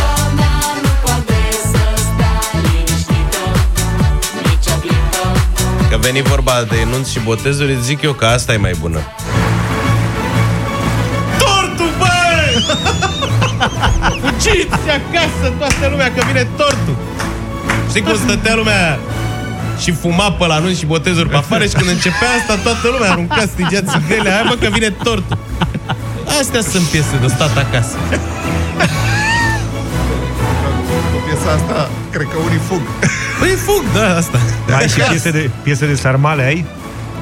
[5.89, 8.99] Că veni vorba de nunți și botezuri, zic eu că asta e mai bună.
[11.37, 12.65] Tortul, băi!
[14.21, 16.95] Fugiți acasă toată lumea, că vine tortul!
[17.89, 18.99] Știi cum stătea lumea
[19.83, 23.11] și fuma pe la nunți și botezuri pe afară și când începea asta, toată lumea
[23.11, 25.37] arunca, stingea țigările, hai mă că vine tortul.
[26.39, 27.95] Astea sunt piese de stat acasă.
[31.13, 32.81] Cu piesa asta, cred că unii fug.
[33.39, 34.39] Păi fug, da, asta.
[34.77, 36.65] Ai și piese de, piese de sarmale, ai?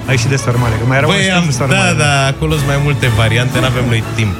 [0.08, 1.82] Ai și de sarmale, că mai era Băi, un am, stil sarmale.
[1.98, 4.36] da, da, acolo sunt mai multe variante, nu avem noi timp.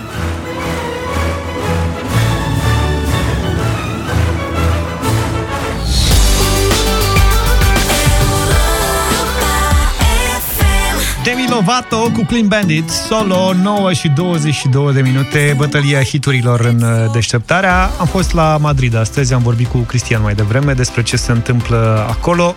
[11.62, 17.90] Lovato cu Clean Bandit, solo 9 și 22 de minute, bătălia hiturilor în uh, deșteptarea.
[18.00, 22.06] Am fost la Madrid astăzi, am vorbit cu Cristian mai devreme despre ce se întâmplă
[22.10, 22.56] acolo.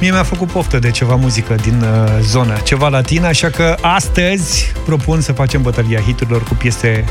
[0.00, 4.72] Mie mi-a făcut poftă de ceva muzică din uh, zonă, ceva latin, așa că astăzi
[4.84, 7.04] propun să facem bătălia hiturilor cu piese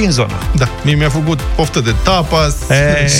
[0.00, 0.32] din zona.
[0.56, 2.56] Da, mie mi-a făcut poftă de tapas.
[2.70, 3.10] E,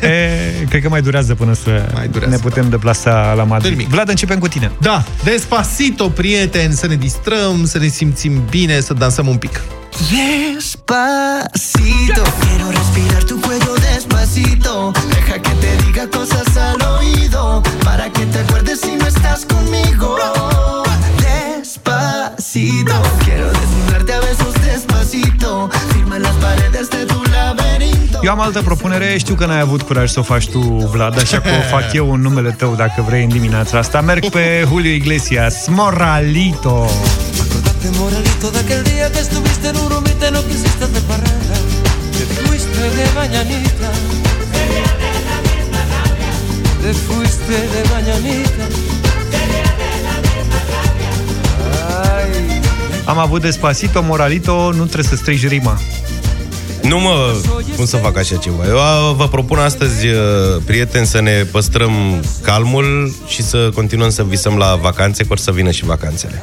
[0.06, 3.70] e, cred că mai durează până să Mai durează, ne putem deplasa la Madrid.
[3.70, 3.88] Nimic.
[3.88, 4.70] Vlad, începem cu tine.
[4.80, 9.60] Da, despacito, prieteni, să ne distrăm, să ne simțim bine, să dansăm un pic.
[10.10, 11.42] Despacito,
[12.40, 14.92] quiero respirar tu cuello despacito.
[15.14, 17.62] Deja que te diga cosas al oído.
[17.84, 20.16] Para que te acuerdes si no estás conmigo.
[21.18, 25.70] Despacito, quiero desnudarte a besos despacito.
[25.92, 28.18] Firma las paredes de tu laberinto.
[28.22, 30.58] Eu am altă propunere, știu că n-ai avut curaj să o faci tu,
[30.92, 34.00] Vlad, așa că o fac eu în numele tău, dacă vrei, în dimineața asta.
[34.00, 36.88] Merg pe Julio Iglesias, Moralito.
[37.84, 41.54] Te moralito de aquel día que estuviste en un rumite, no quisiste de parranda.
[42.16, 43.90] Te fuiste de mañanita.
[46.80, 48.64] Te fuiste de mañanita.
[52.14, 52.62] Ay.
[53.04, 55.78] Am avut Despacito, Moralito, nu trebuie să strigi rima.
[56.82, 57.34] Nu mă,
[57.76, 58.66] cum să fac așa ceva?
[58.66, 60.16] Eu a, vă propun astăzi, uh,
[60.64, 61.92] prieteni, să ne păstrăm
[62.42, 66.42] calmul și să continuăm să visăm la vacanțe, că or să vină și vacanțele.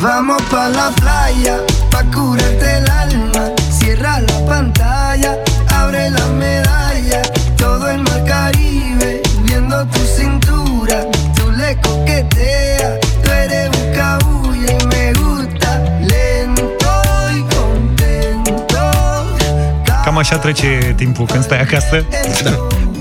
[0.00, 1.58] Vamos pa la playa,
[1.90, 3.50] pa curarte el alma.
[3.70, 5.36] Cierra la pantalla,
[5.68, 7.22] abre la medalla.
[7.56, 11.04] Todo el mar Caribe, viendo tu cintura.
[11.36, 15.78] Tú le coqueteas, tú eres un cabulla y me gusta.
[16.00, 16.92] Lento
[17.36, 18.78] y contento.
[20.04, 22.04] Cam așa trece timpul când stai acasă,
[22.44, 22.50] da.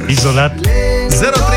[0.08, 0.52] izolat.
[1.12, 1.51] 0372069599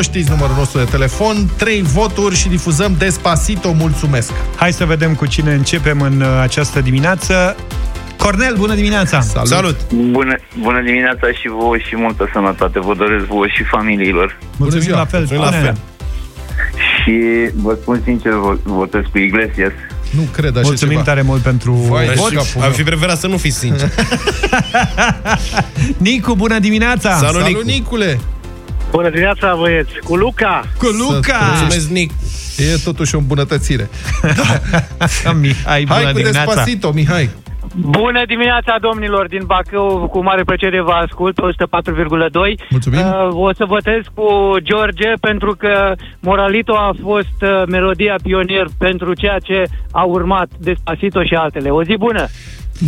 [0.00, 5.26] Știți numărul nostru de telefon 3 voturi și difuzăm Despacito Mulțumesc Hai să vedem cu
[5.26, 7.56] cine începem în uh, această dimineață.
[8.18, 9.20] Cornel, bună dimineața!
[9.20, 9.48] Salut!
[9.48, 9.92] Salut!
[9.92, 14.38] Bună, bună dimineața și vouă și multă sănătate vă doresc vouă și familiilor.
[14.56, 14.96] Mulțumim ziua!
[14.98, 15.62] la fel, Mulțumim la spune.
[15.64, 15.76] fel.
[17.02, 17.14] Și
[17.54, 19.72] vă spun sincer, vo- votez cu Iglesias.
[20.10, 21.04] Nu cred așa Mulțumim ceva.
[21.04, 22.32] tare mult pentru Vai de vot.
[22.32, 22.70] capul Am meu.
[22.70, 23.90] fi preferat să nu fiți sincer.
[25.96, 27.16] Nicu, bună dimineața!
[27.16, 27.60] Salut, Salut, Nicu.
[27.64, 28.20] Nicule!
[28.90, 29.90] Bună dimineața, băieți!
[30.04, 30.68] Cu Luca!
[30.78, 31.38] Cu Luca!
[31.50, 32.10] Mulțumesc, Nic.
[32.56, 33.90] E totuși o îmbunătățire.
[35.40, 36.54] Mihai, bună Hai cu dimineața!
[36.54, 37.30] Despacito, Mihai!
[37.80, 42.66] Bună dimineața, domnilor, din Bacău, cu mare plăcere vă ascult, pe 104,2.
[42.70, 42.98] Mulțumim.
[42.98, 49.14] Uh, o să votez cu George pentru că Moralito a fost uh, melodia pionier pentru
[49.14, 51.70] ceea ce a urmat Despacito și altele.
[51.70, 52.26] O zi bună!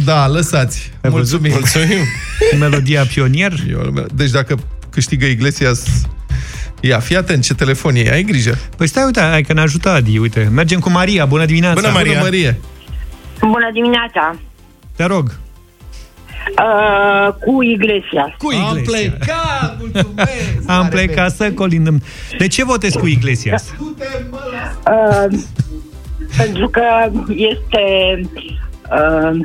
[0.04, 0.92] Da, lăsați.
[1.02, 1.40] Ai văzut?
[1.40, 1.52] Mulțumim.
[1.52, 2.04] Mulțumim.
[2.68, 3.52] Melodia pionier.
[3.70, 4.54] Eu- Deci dacă
[4.90, 6.06] câștigă Iglesias...
[6.80, 8.58] Ia, fii atent ce telefon e, ai grijă.
[8.76, 10.50] Păi stai, uite, hai că ne ajută Adi, uite.
[10.52, 11.80] Mergem cu Maria, bună dimineața!
[11.80, 12.12] Bună, Maria.
[12.12, 12.60] Bună, Marie!
[13.40, 14.36] Bună dimineața!
[14.98, 15.38] Te rog.
[16.58, 18.30] Uh, cu Iglesias.
[18.38, 19.12] Cu Am Iglesias.
[19.14, 20.30] plecat, mulțumesc!
[20.66, 22.02] Am plecat să colindăm.
[22.38, 23.74] De ce votezi cu Iglesias?
[23.80, 25.38] Uh,
[26.36, 26.82] pentru că
[27.28, 28.20] este
[28.90, 29.40] uh,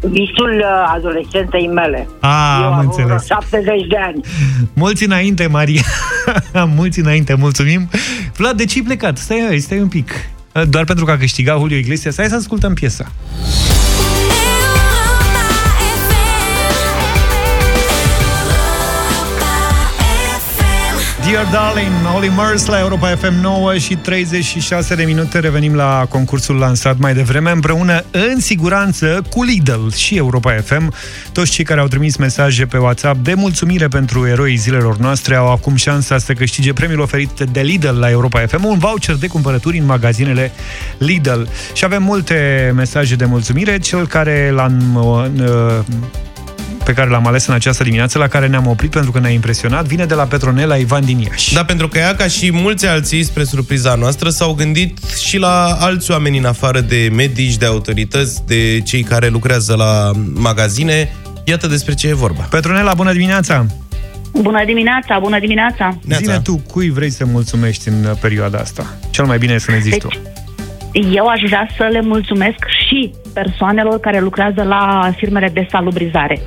[0.00, 2.08] visul uh, adolescentei mele.
[2.20, 3.24] A, Eu am am înțeles.
[3.24, 4.20] 70 de ani.
[4.74, 5.82] Mulți înainte, Maria.
[6.76, 7.88] Mulți înainte, mulțumim.
[8.36, 9.16] Vlad, de ce ai plecat?
[9.18, 10.10] Stai, hai, stai un pic.
[10.68, 12.16] Doar pentru că a câștigat Julio Iglesias.
[12.16, 13.12] Hai să ascultăm piesa.
[21.34, 26.56] Dear Darling, Olly Murs la Europa FM 9 și 36 de minute revenim la concursul
[26.56, 30.92] lansat mai devreme împreună în siguranță cu Lidl și Europa FM.
[31.32, 35.50] Toți cei care au trimis mesaje pe WhatsApp de mulțumire pentru eroii zilelor noastre au
[35.50, 39.78] acum șansa să câștige premiul oferit de Lidl la Europa FM, un voucher de cumpărături
[39.78, 40.52] în magazinele
[40.98, 41.42] Lidl.
[41.72, 43.78] Și avem multe mesaje de mulțumire.
[43.78, 45.78] Cel care l-am uh,
[46.84, 49.86] pe care l-am ales în această dimineață, la care ne-am oprit pentru că ne-a impresionat,
[49.86, 51.54] vine de la Petronela Ivan din Iași.
[51.54, 55.76] Da, pentru că ea, ca și mulți alții, spre surpriza noastră, s-au gândit și la
[55.80, 61.12] alți oameni în afară de medici, de autorități, de cei care lucrează la magazine.
[61.44, 62.42] Iată despre ce e vorba.
[62.50, 63.66] Petronela, bună dimineața!
[64.32, 65.98] Bună dimineața, bună dimineața!
[66.08, 68.86] Zine tu, cui vrei să mulțumești în perioada asta?
[69.10, 70.08] Cel mai bine e să ne zici tu.
[70.92, 76.40] Eu aș vrea să le mulțumesc și persoanelor care lucrează la firmele de salubrizare.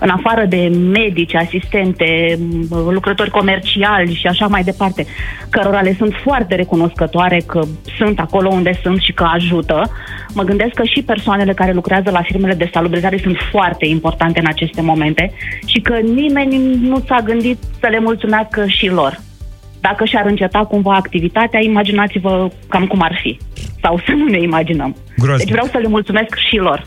[0.00, 2.38] În afară de medici, asistente,
[2.70, 5.06] m, lucrători comerciali și așa mai departe,
[5.50, 7.60] cărora le sunt foarte recunoscătoare că
[7.96, 9.82] sunt acolo unde sunt și că ajută,
[10.34, 14.46] mă gândesc că și persoanele care lucrează la firmele de salubrizare sunt foarte importante în
[14.46, 15.32] aceste momente
[15.66, 19.20] și că nimeni nu s-a gândit să le mulțumească și lor.
[19.80, 23.38] Dacă și-ar înceta cumva activitatea, imaginați-vă cam cum ar fi.
[23.82, 24.96] Sau să nu ne imaginăm.
[25.16, 25.46] Groaznic.
[25.46, 26.86] Deci vreau să le mulțumesc și lor.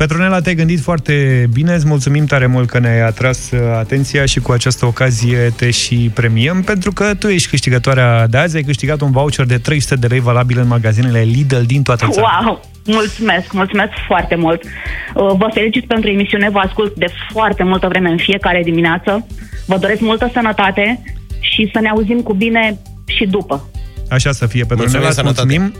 [0.00, 4.40] Petronela, te-ai gândit foarte bine, îți mulțumim tare mult că ne-ai atras uh, atenția și
[4.40, 9.00] cu această ocazie te și premiăm, pentru că tu ești câștigătoarea de azi, ai câștigat
[9.00, 12.40] un voucher de 300 de lei valabil în magazinele Lidl din toată țara.
[12.44, 12.60] Wow!
[12.84, 14.62] Mulțumesc, mulțumesc foarte mult.
[14.62, 19.26] Uh, Vă felicit pentru emisiune, vă ascult de foarte multă vreme în fiecare dimineață.
[19.66, 21.02] Vă doresc multă sănătate
[21.40, 23.70] și să ne auzim cu bine și după.
[24.10, 25.46] Așa să fie, Petronela, Mulțumim, îți sănătate.
[25.46, 25.74] mulțumim.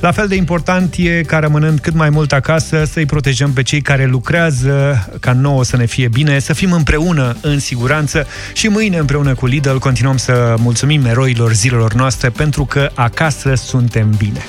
[0.00, 3.80] La fel de important e ca rămânând cât mai mult acasă, să-i protejăm pe cei
[3.80, 8.96] care lucrează, ca nouă să ne fie bine, să fim împreună în siguranță și mâine
[8.96, 14.40] împreună cu Lidl continuăm să mulțumim eroilor zilelor noastre pentru că acasă suntem bine.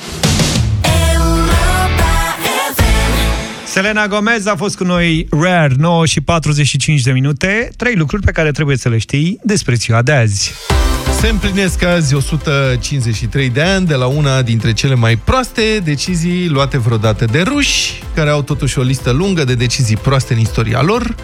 [3.65, 7.69] Selena Gomez a fost cu noi Rare, 9 și 45 de minute.
[7.77, 10.53] Trei lucruri pe care trebuie să le știi despre ziua de azi.
[11.23, 16.77] Se împlinesc azi 153 de ani de la una dintre cele mai proaste decizii luate
[16.77, 21.15] vreodată de ruși, care au totuși o listă lungă de decizii proaste în istoria lor.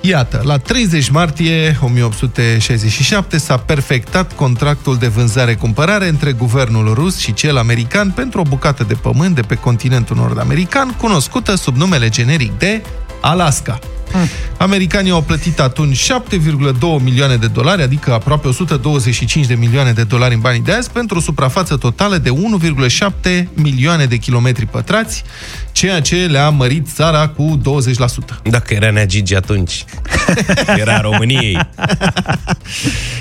[0.00, 7.56] Iată, la 30 martie 1867 s-a perfectat contractul de vânzare-cumpărare între guvernul rus și cel
[7.56, 12.82] american pentru o bucată de pământ de pe continentul nord-american, cunoscută sub numele generic de
[13.20, 13.78] Alaska.
[14.56, 20.34] Americanii au plătit atunci 7,2 milioane de dolari, adică aproape 125 de milioane de dolari
[20.34, 22.30] în banii de azi, pentru o suprafață totală de
[23.30, 25.24] 1,7 milioane de kilometri pătrați,
[25.72, 28.42] ceea ce le-a mărit țara cu 20%.
[28.42, 29.84] Dacă era Nea Gigi atunci,
[30.76, 31.58] era României.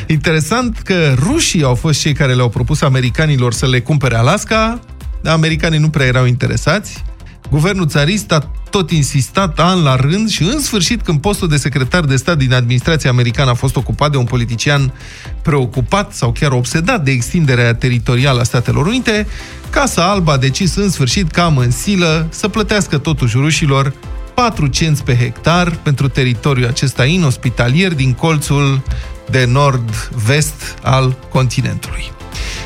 [0.07, 4.79] Interesant că rușii au fost cei care le-au propus americanilor să le cumpere Alaska,
[5.21, 7.03] dar americanii nu prea erau interesați.
[7.49, 12.03] Guvernul țarist a tot insistat an la rând și în sfârșit când postul de secretar
[12.03, 14.93] de stat din administrația americană a fost ocupat de un politician
[15.41, 19.27] preocupat sau chiar obsedat de extinderea teritorială a Statelor Unite,
[19.69, 23.93] Casa Albă a decis în sfârșit cam în silă să plătească totuși rușilor
[24.33, 28.81] 4 cenți pe hectar pentru teritoriul acesta inospitalier din colțul
[29.29, 32.11] de nord-vest al continentului.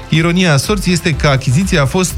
[0.10, 2.16] Ironia sorții este că achiziția a fost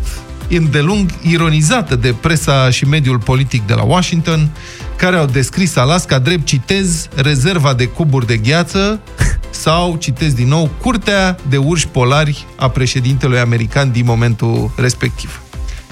[0.50, 4.50] îndelung ironizată de presa și mediul politic de la Washington,
[4.96, 9.00] care au descris Alaska drept, citez, rezerva de cuburi de gheață
[9.64, 15.42] sau, citez din nou, curtea de urși polari a președintelui american din momentul respectiv.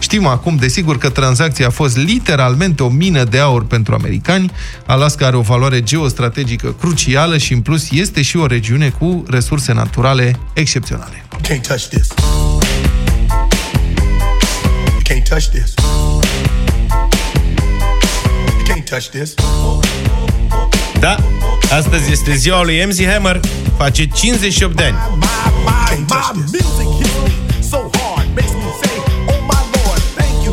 [0.01, 4.51] Știm acum, desigur, că tranzacția a fost literalmente o mină de aur pentru americani.
[4.85, 9.73] Alaska are o valoare geostrategică crucială și, în plus, este și o regiune cu resurse
[9.73, 11.25] naturale excepționale.
[11.41, 12.07] Can't touch this.
[15.11, 15.73] You can't touch this.
[18.57, 19.33] You can't touch this.
[20.99, 21.15] Da,
[21.77, 23.39] astăzi este ziua lui MC Hammer,
[23.77, 24.97] face 58 de ani.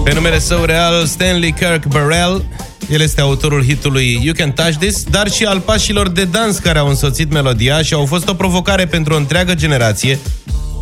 [0.04, 2.44] Pe numele său real, Stanley Kirk Burrell,
[2.90, 6.78] el este autorul hitului You Can Touch This, dar și al pașilor de dans care
[6.78, 10.18] au însoțit melodia și au fost o provocare pentru o întreagă generație,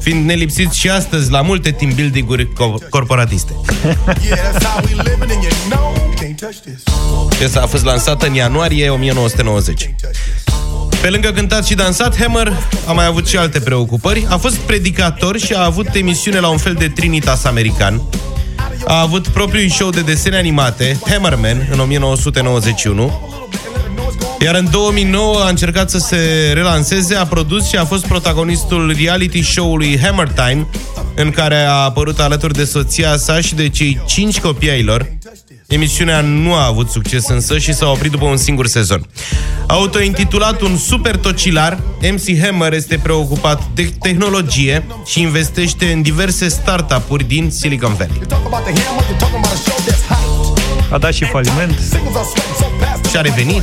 [0.00, 3.52] fiind nelipsit și astăzi la multe team building-uri co- corporatiste.
[7.38, 9.90] Piesa a fost lansată în ianuarie 1990.
[11.00, 12.52] Pe lângă cântat și dansat, Hammer
[12.86, 14.26] a mai avut și alte preocupări.
[14.28, 18.02] A fost predicator și a avut emisiune la un fel de Trinitas american.
[18.86, 23.20] A avut propriul show de desene animate, Hammerman, în 1991.
[24.40, 29.42] Iar în 2009 a încercat să se relanseze, a produs și a fost protagonistul reality
[29.42, 30.66] show-ului Hammer Time,
[31.14, 35.08] în care a apărut alături de soția sa și de cei cinci copii ai lor.
[35.66, 39.06] Emisiunea nu a avut succes însă și s-a oprit după un singur sezon.
[39.66, 41.78] Autointitulat un super tocilar,
[42.12, 48.20] MC Hammer este preocupat de tehnologie și investește în diverse startup-uri din Silicon Valley.
[50.90, 51.78] A dat și faliment.
[53.10, 53.62] Și a revenit.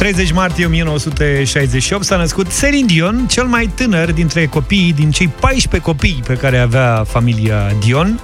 [0.00, 5.90] 30 martie 1968 s-a născut Celine Dion, cel mai tânăr dintre copiii din cei 14
[5.90, 8.20] copii pe care avea familia Dion.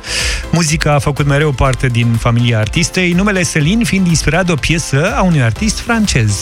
[0.51, 5.14] Muzica a făcut mereu parte din familia artistei, numele Celine fiind inspirat de o piesă
[5.16, 6.33] a unui artist francez.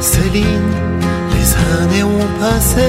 [0.00, 0.70] Céline,
[1.32, 1.50] les
[1.80, 2.88] années ont passé.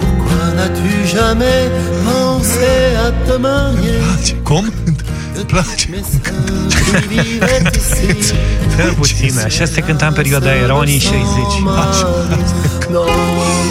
[0.00, 1.62] Pourquoi n'as-tu jamais
[2.04, 2.74] pensé
[3.06, 4.72] à te marier Cum?
[5.44, 5.88] Place.
[8.68, 11.16] Stai puțin, așa se cânta în perioada aia, erau anii 60.
[11.90, 12.08] Așa.
[12.90, 13.04] Non,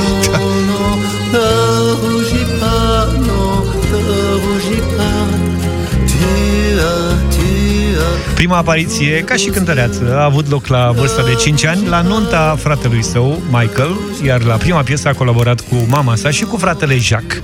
[0.01, 0.99] non, non,
[1.31, 1.39] ne
[2.01, 4.13] rougis pas, non, ne
[4.43, 5.29] rougis pas.
[6.09, 7.45] Tu as, tu
[7.99, 8.33] as.
[8.35, 12.55] Prima apariție, ca și cântăreață, a avut loc la vârsta de 5 ani, la nunta
[12.59, 13.95] fratelui său, Michael,
[14.25, 17.39] iar la prima piesă a colaborat cu mama sa și cu fratele Jacques.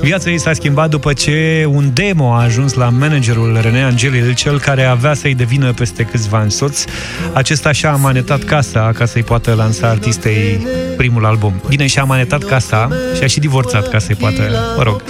[0.00, 4.60] Viața ei s-a schimbat după ce un demo a ajuns la managerul René Angelil, cel
[4.60, 6.84] care avea să-i devină peste câțiva ani soț.
[7.32, 11.62] Acesta și-a amanetat casa ca să-i poată lansa artistei primul album.
[11.68, 14.42] Bine, și-a amanetat casa și a și divorțat ca să-i poată,
[14.76, 15.02] mă rog.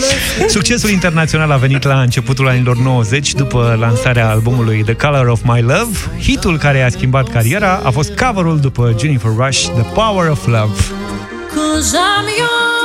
[0.48, 5.60] Succesul internațional a venit la începutul anilor 90, după lansarea albumului The Color of My
[5.60, 5.98] Love.
[6.22, 10.74] Hitul care a schimbat cariera a fost coverul după Jennifer Rush, The Power of Love.
[11.54, 12.77] Cause I'm your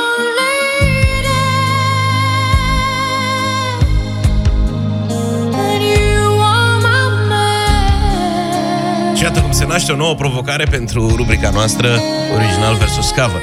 [9.64, 11.88] se naște o nouă provocare pentru rubrica noastră
[12.34, 13.42] Original versus cover.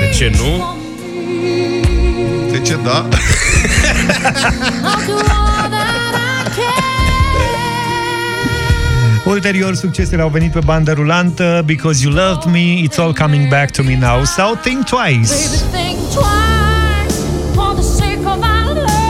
[0.00, 0.76] De ce nu?
[2.50, 3.08] De ce da?
[3.08, 5.94] I'll do all that
[6.40, 6.82] I can
[9.24, 13.70] Ulterior, succesele au venit pe bandă rulantă Because You Loved Me, It's All Coming Back
[13.70, 15.32] to Me Now sau Think Twice.
[15.32, 17.18] Baby, think twice
[17.54, 19.03] For the sake of our love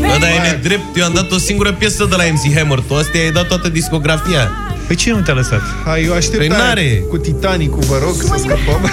[0.00, 2.94] Bă, dar e nedrept, eu am dat o singură piesă de la MC Hammer Tu
[2.94, 4.50] astea ai dat toată discografia
[4.86, 5.60] Păi cine nu te-a lăsat?
[5.84, 7.04] Hai, eu aștept Păi n-are.
[7.08, 8.90] cu Titanicul, vă rog, să scăpăm.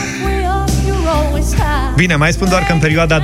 [1.92, 3.24] You're always high Bine, mai spun doar că în perioada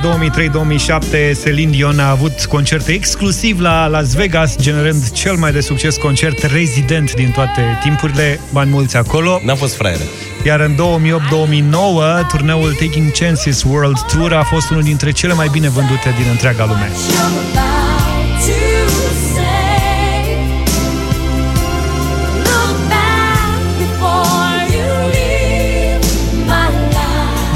[1.44, 6.42] Celine Dion a avut concerte exclusiv la Las Vegas, generând cel mai de succes concert
[6.42, 9.40] rezident din toate timpurile, bani mulți acolo.
[9.44, 10.02] N-a fost fraiere
[10.44, 15.68] Iar în 2008-2009, turneul Taking Chances World Tour a fost unul dintre cele mai bine
[15.68, 16.90] vândute din întreaga lume.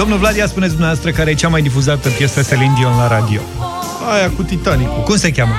[0.02, 3.40] Life Domnul Vladia, spuneți dumneavoastră care e cea mai difuzată piesă Celine Dion la radio.
[4.12, 5.02] Aia cu Titanicul.
[5.02, 5.52] Cum se cheamă?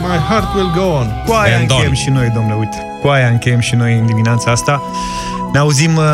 [0.00, 1.22] My heart will go on.
[1.26, 1.94] Cu aia And încheiem on.
[1.94, 2.76] și noi, domnule, uite.
[3.00, 4.82] Cu aia încheiem și noi în dimineața asta.
[5.52, 6.04] Ne auzim uh,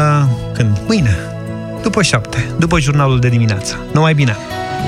[0.54, 0.78] când?
[0.86, 1.16] Mâine.
[1.82, 2.50] După șapte.
[2.58, 3.78] După jurnalul de dimineață.
[3.92, 4.36] Numai bine!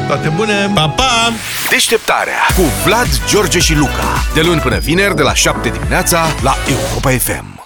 [0.07, 0.71] Toate bune!
[0.75, 1.33] Pa, pa!
[1.71, 4.25] Deșteptarea cu Vlad, George și Luca.
[4.35, 7.58] De luni până vineri, de la 7 dimineața, la Europa FM.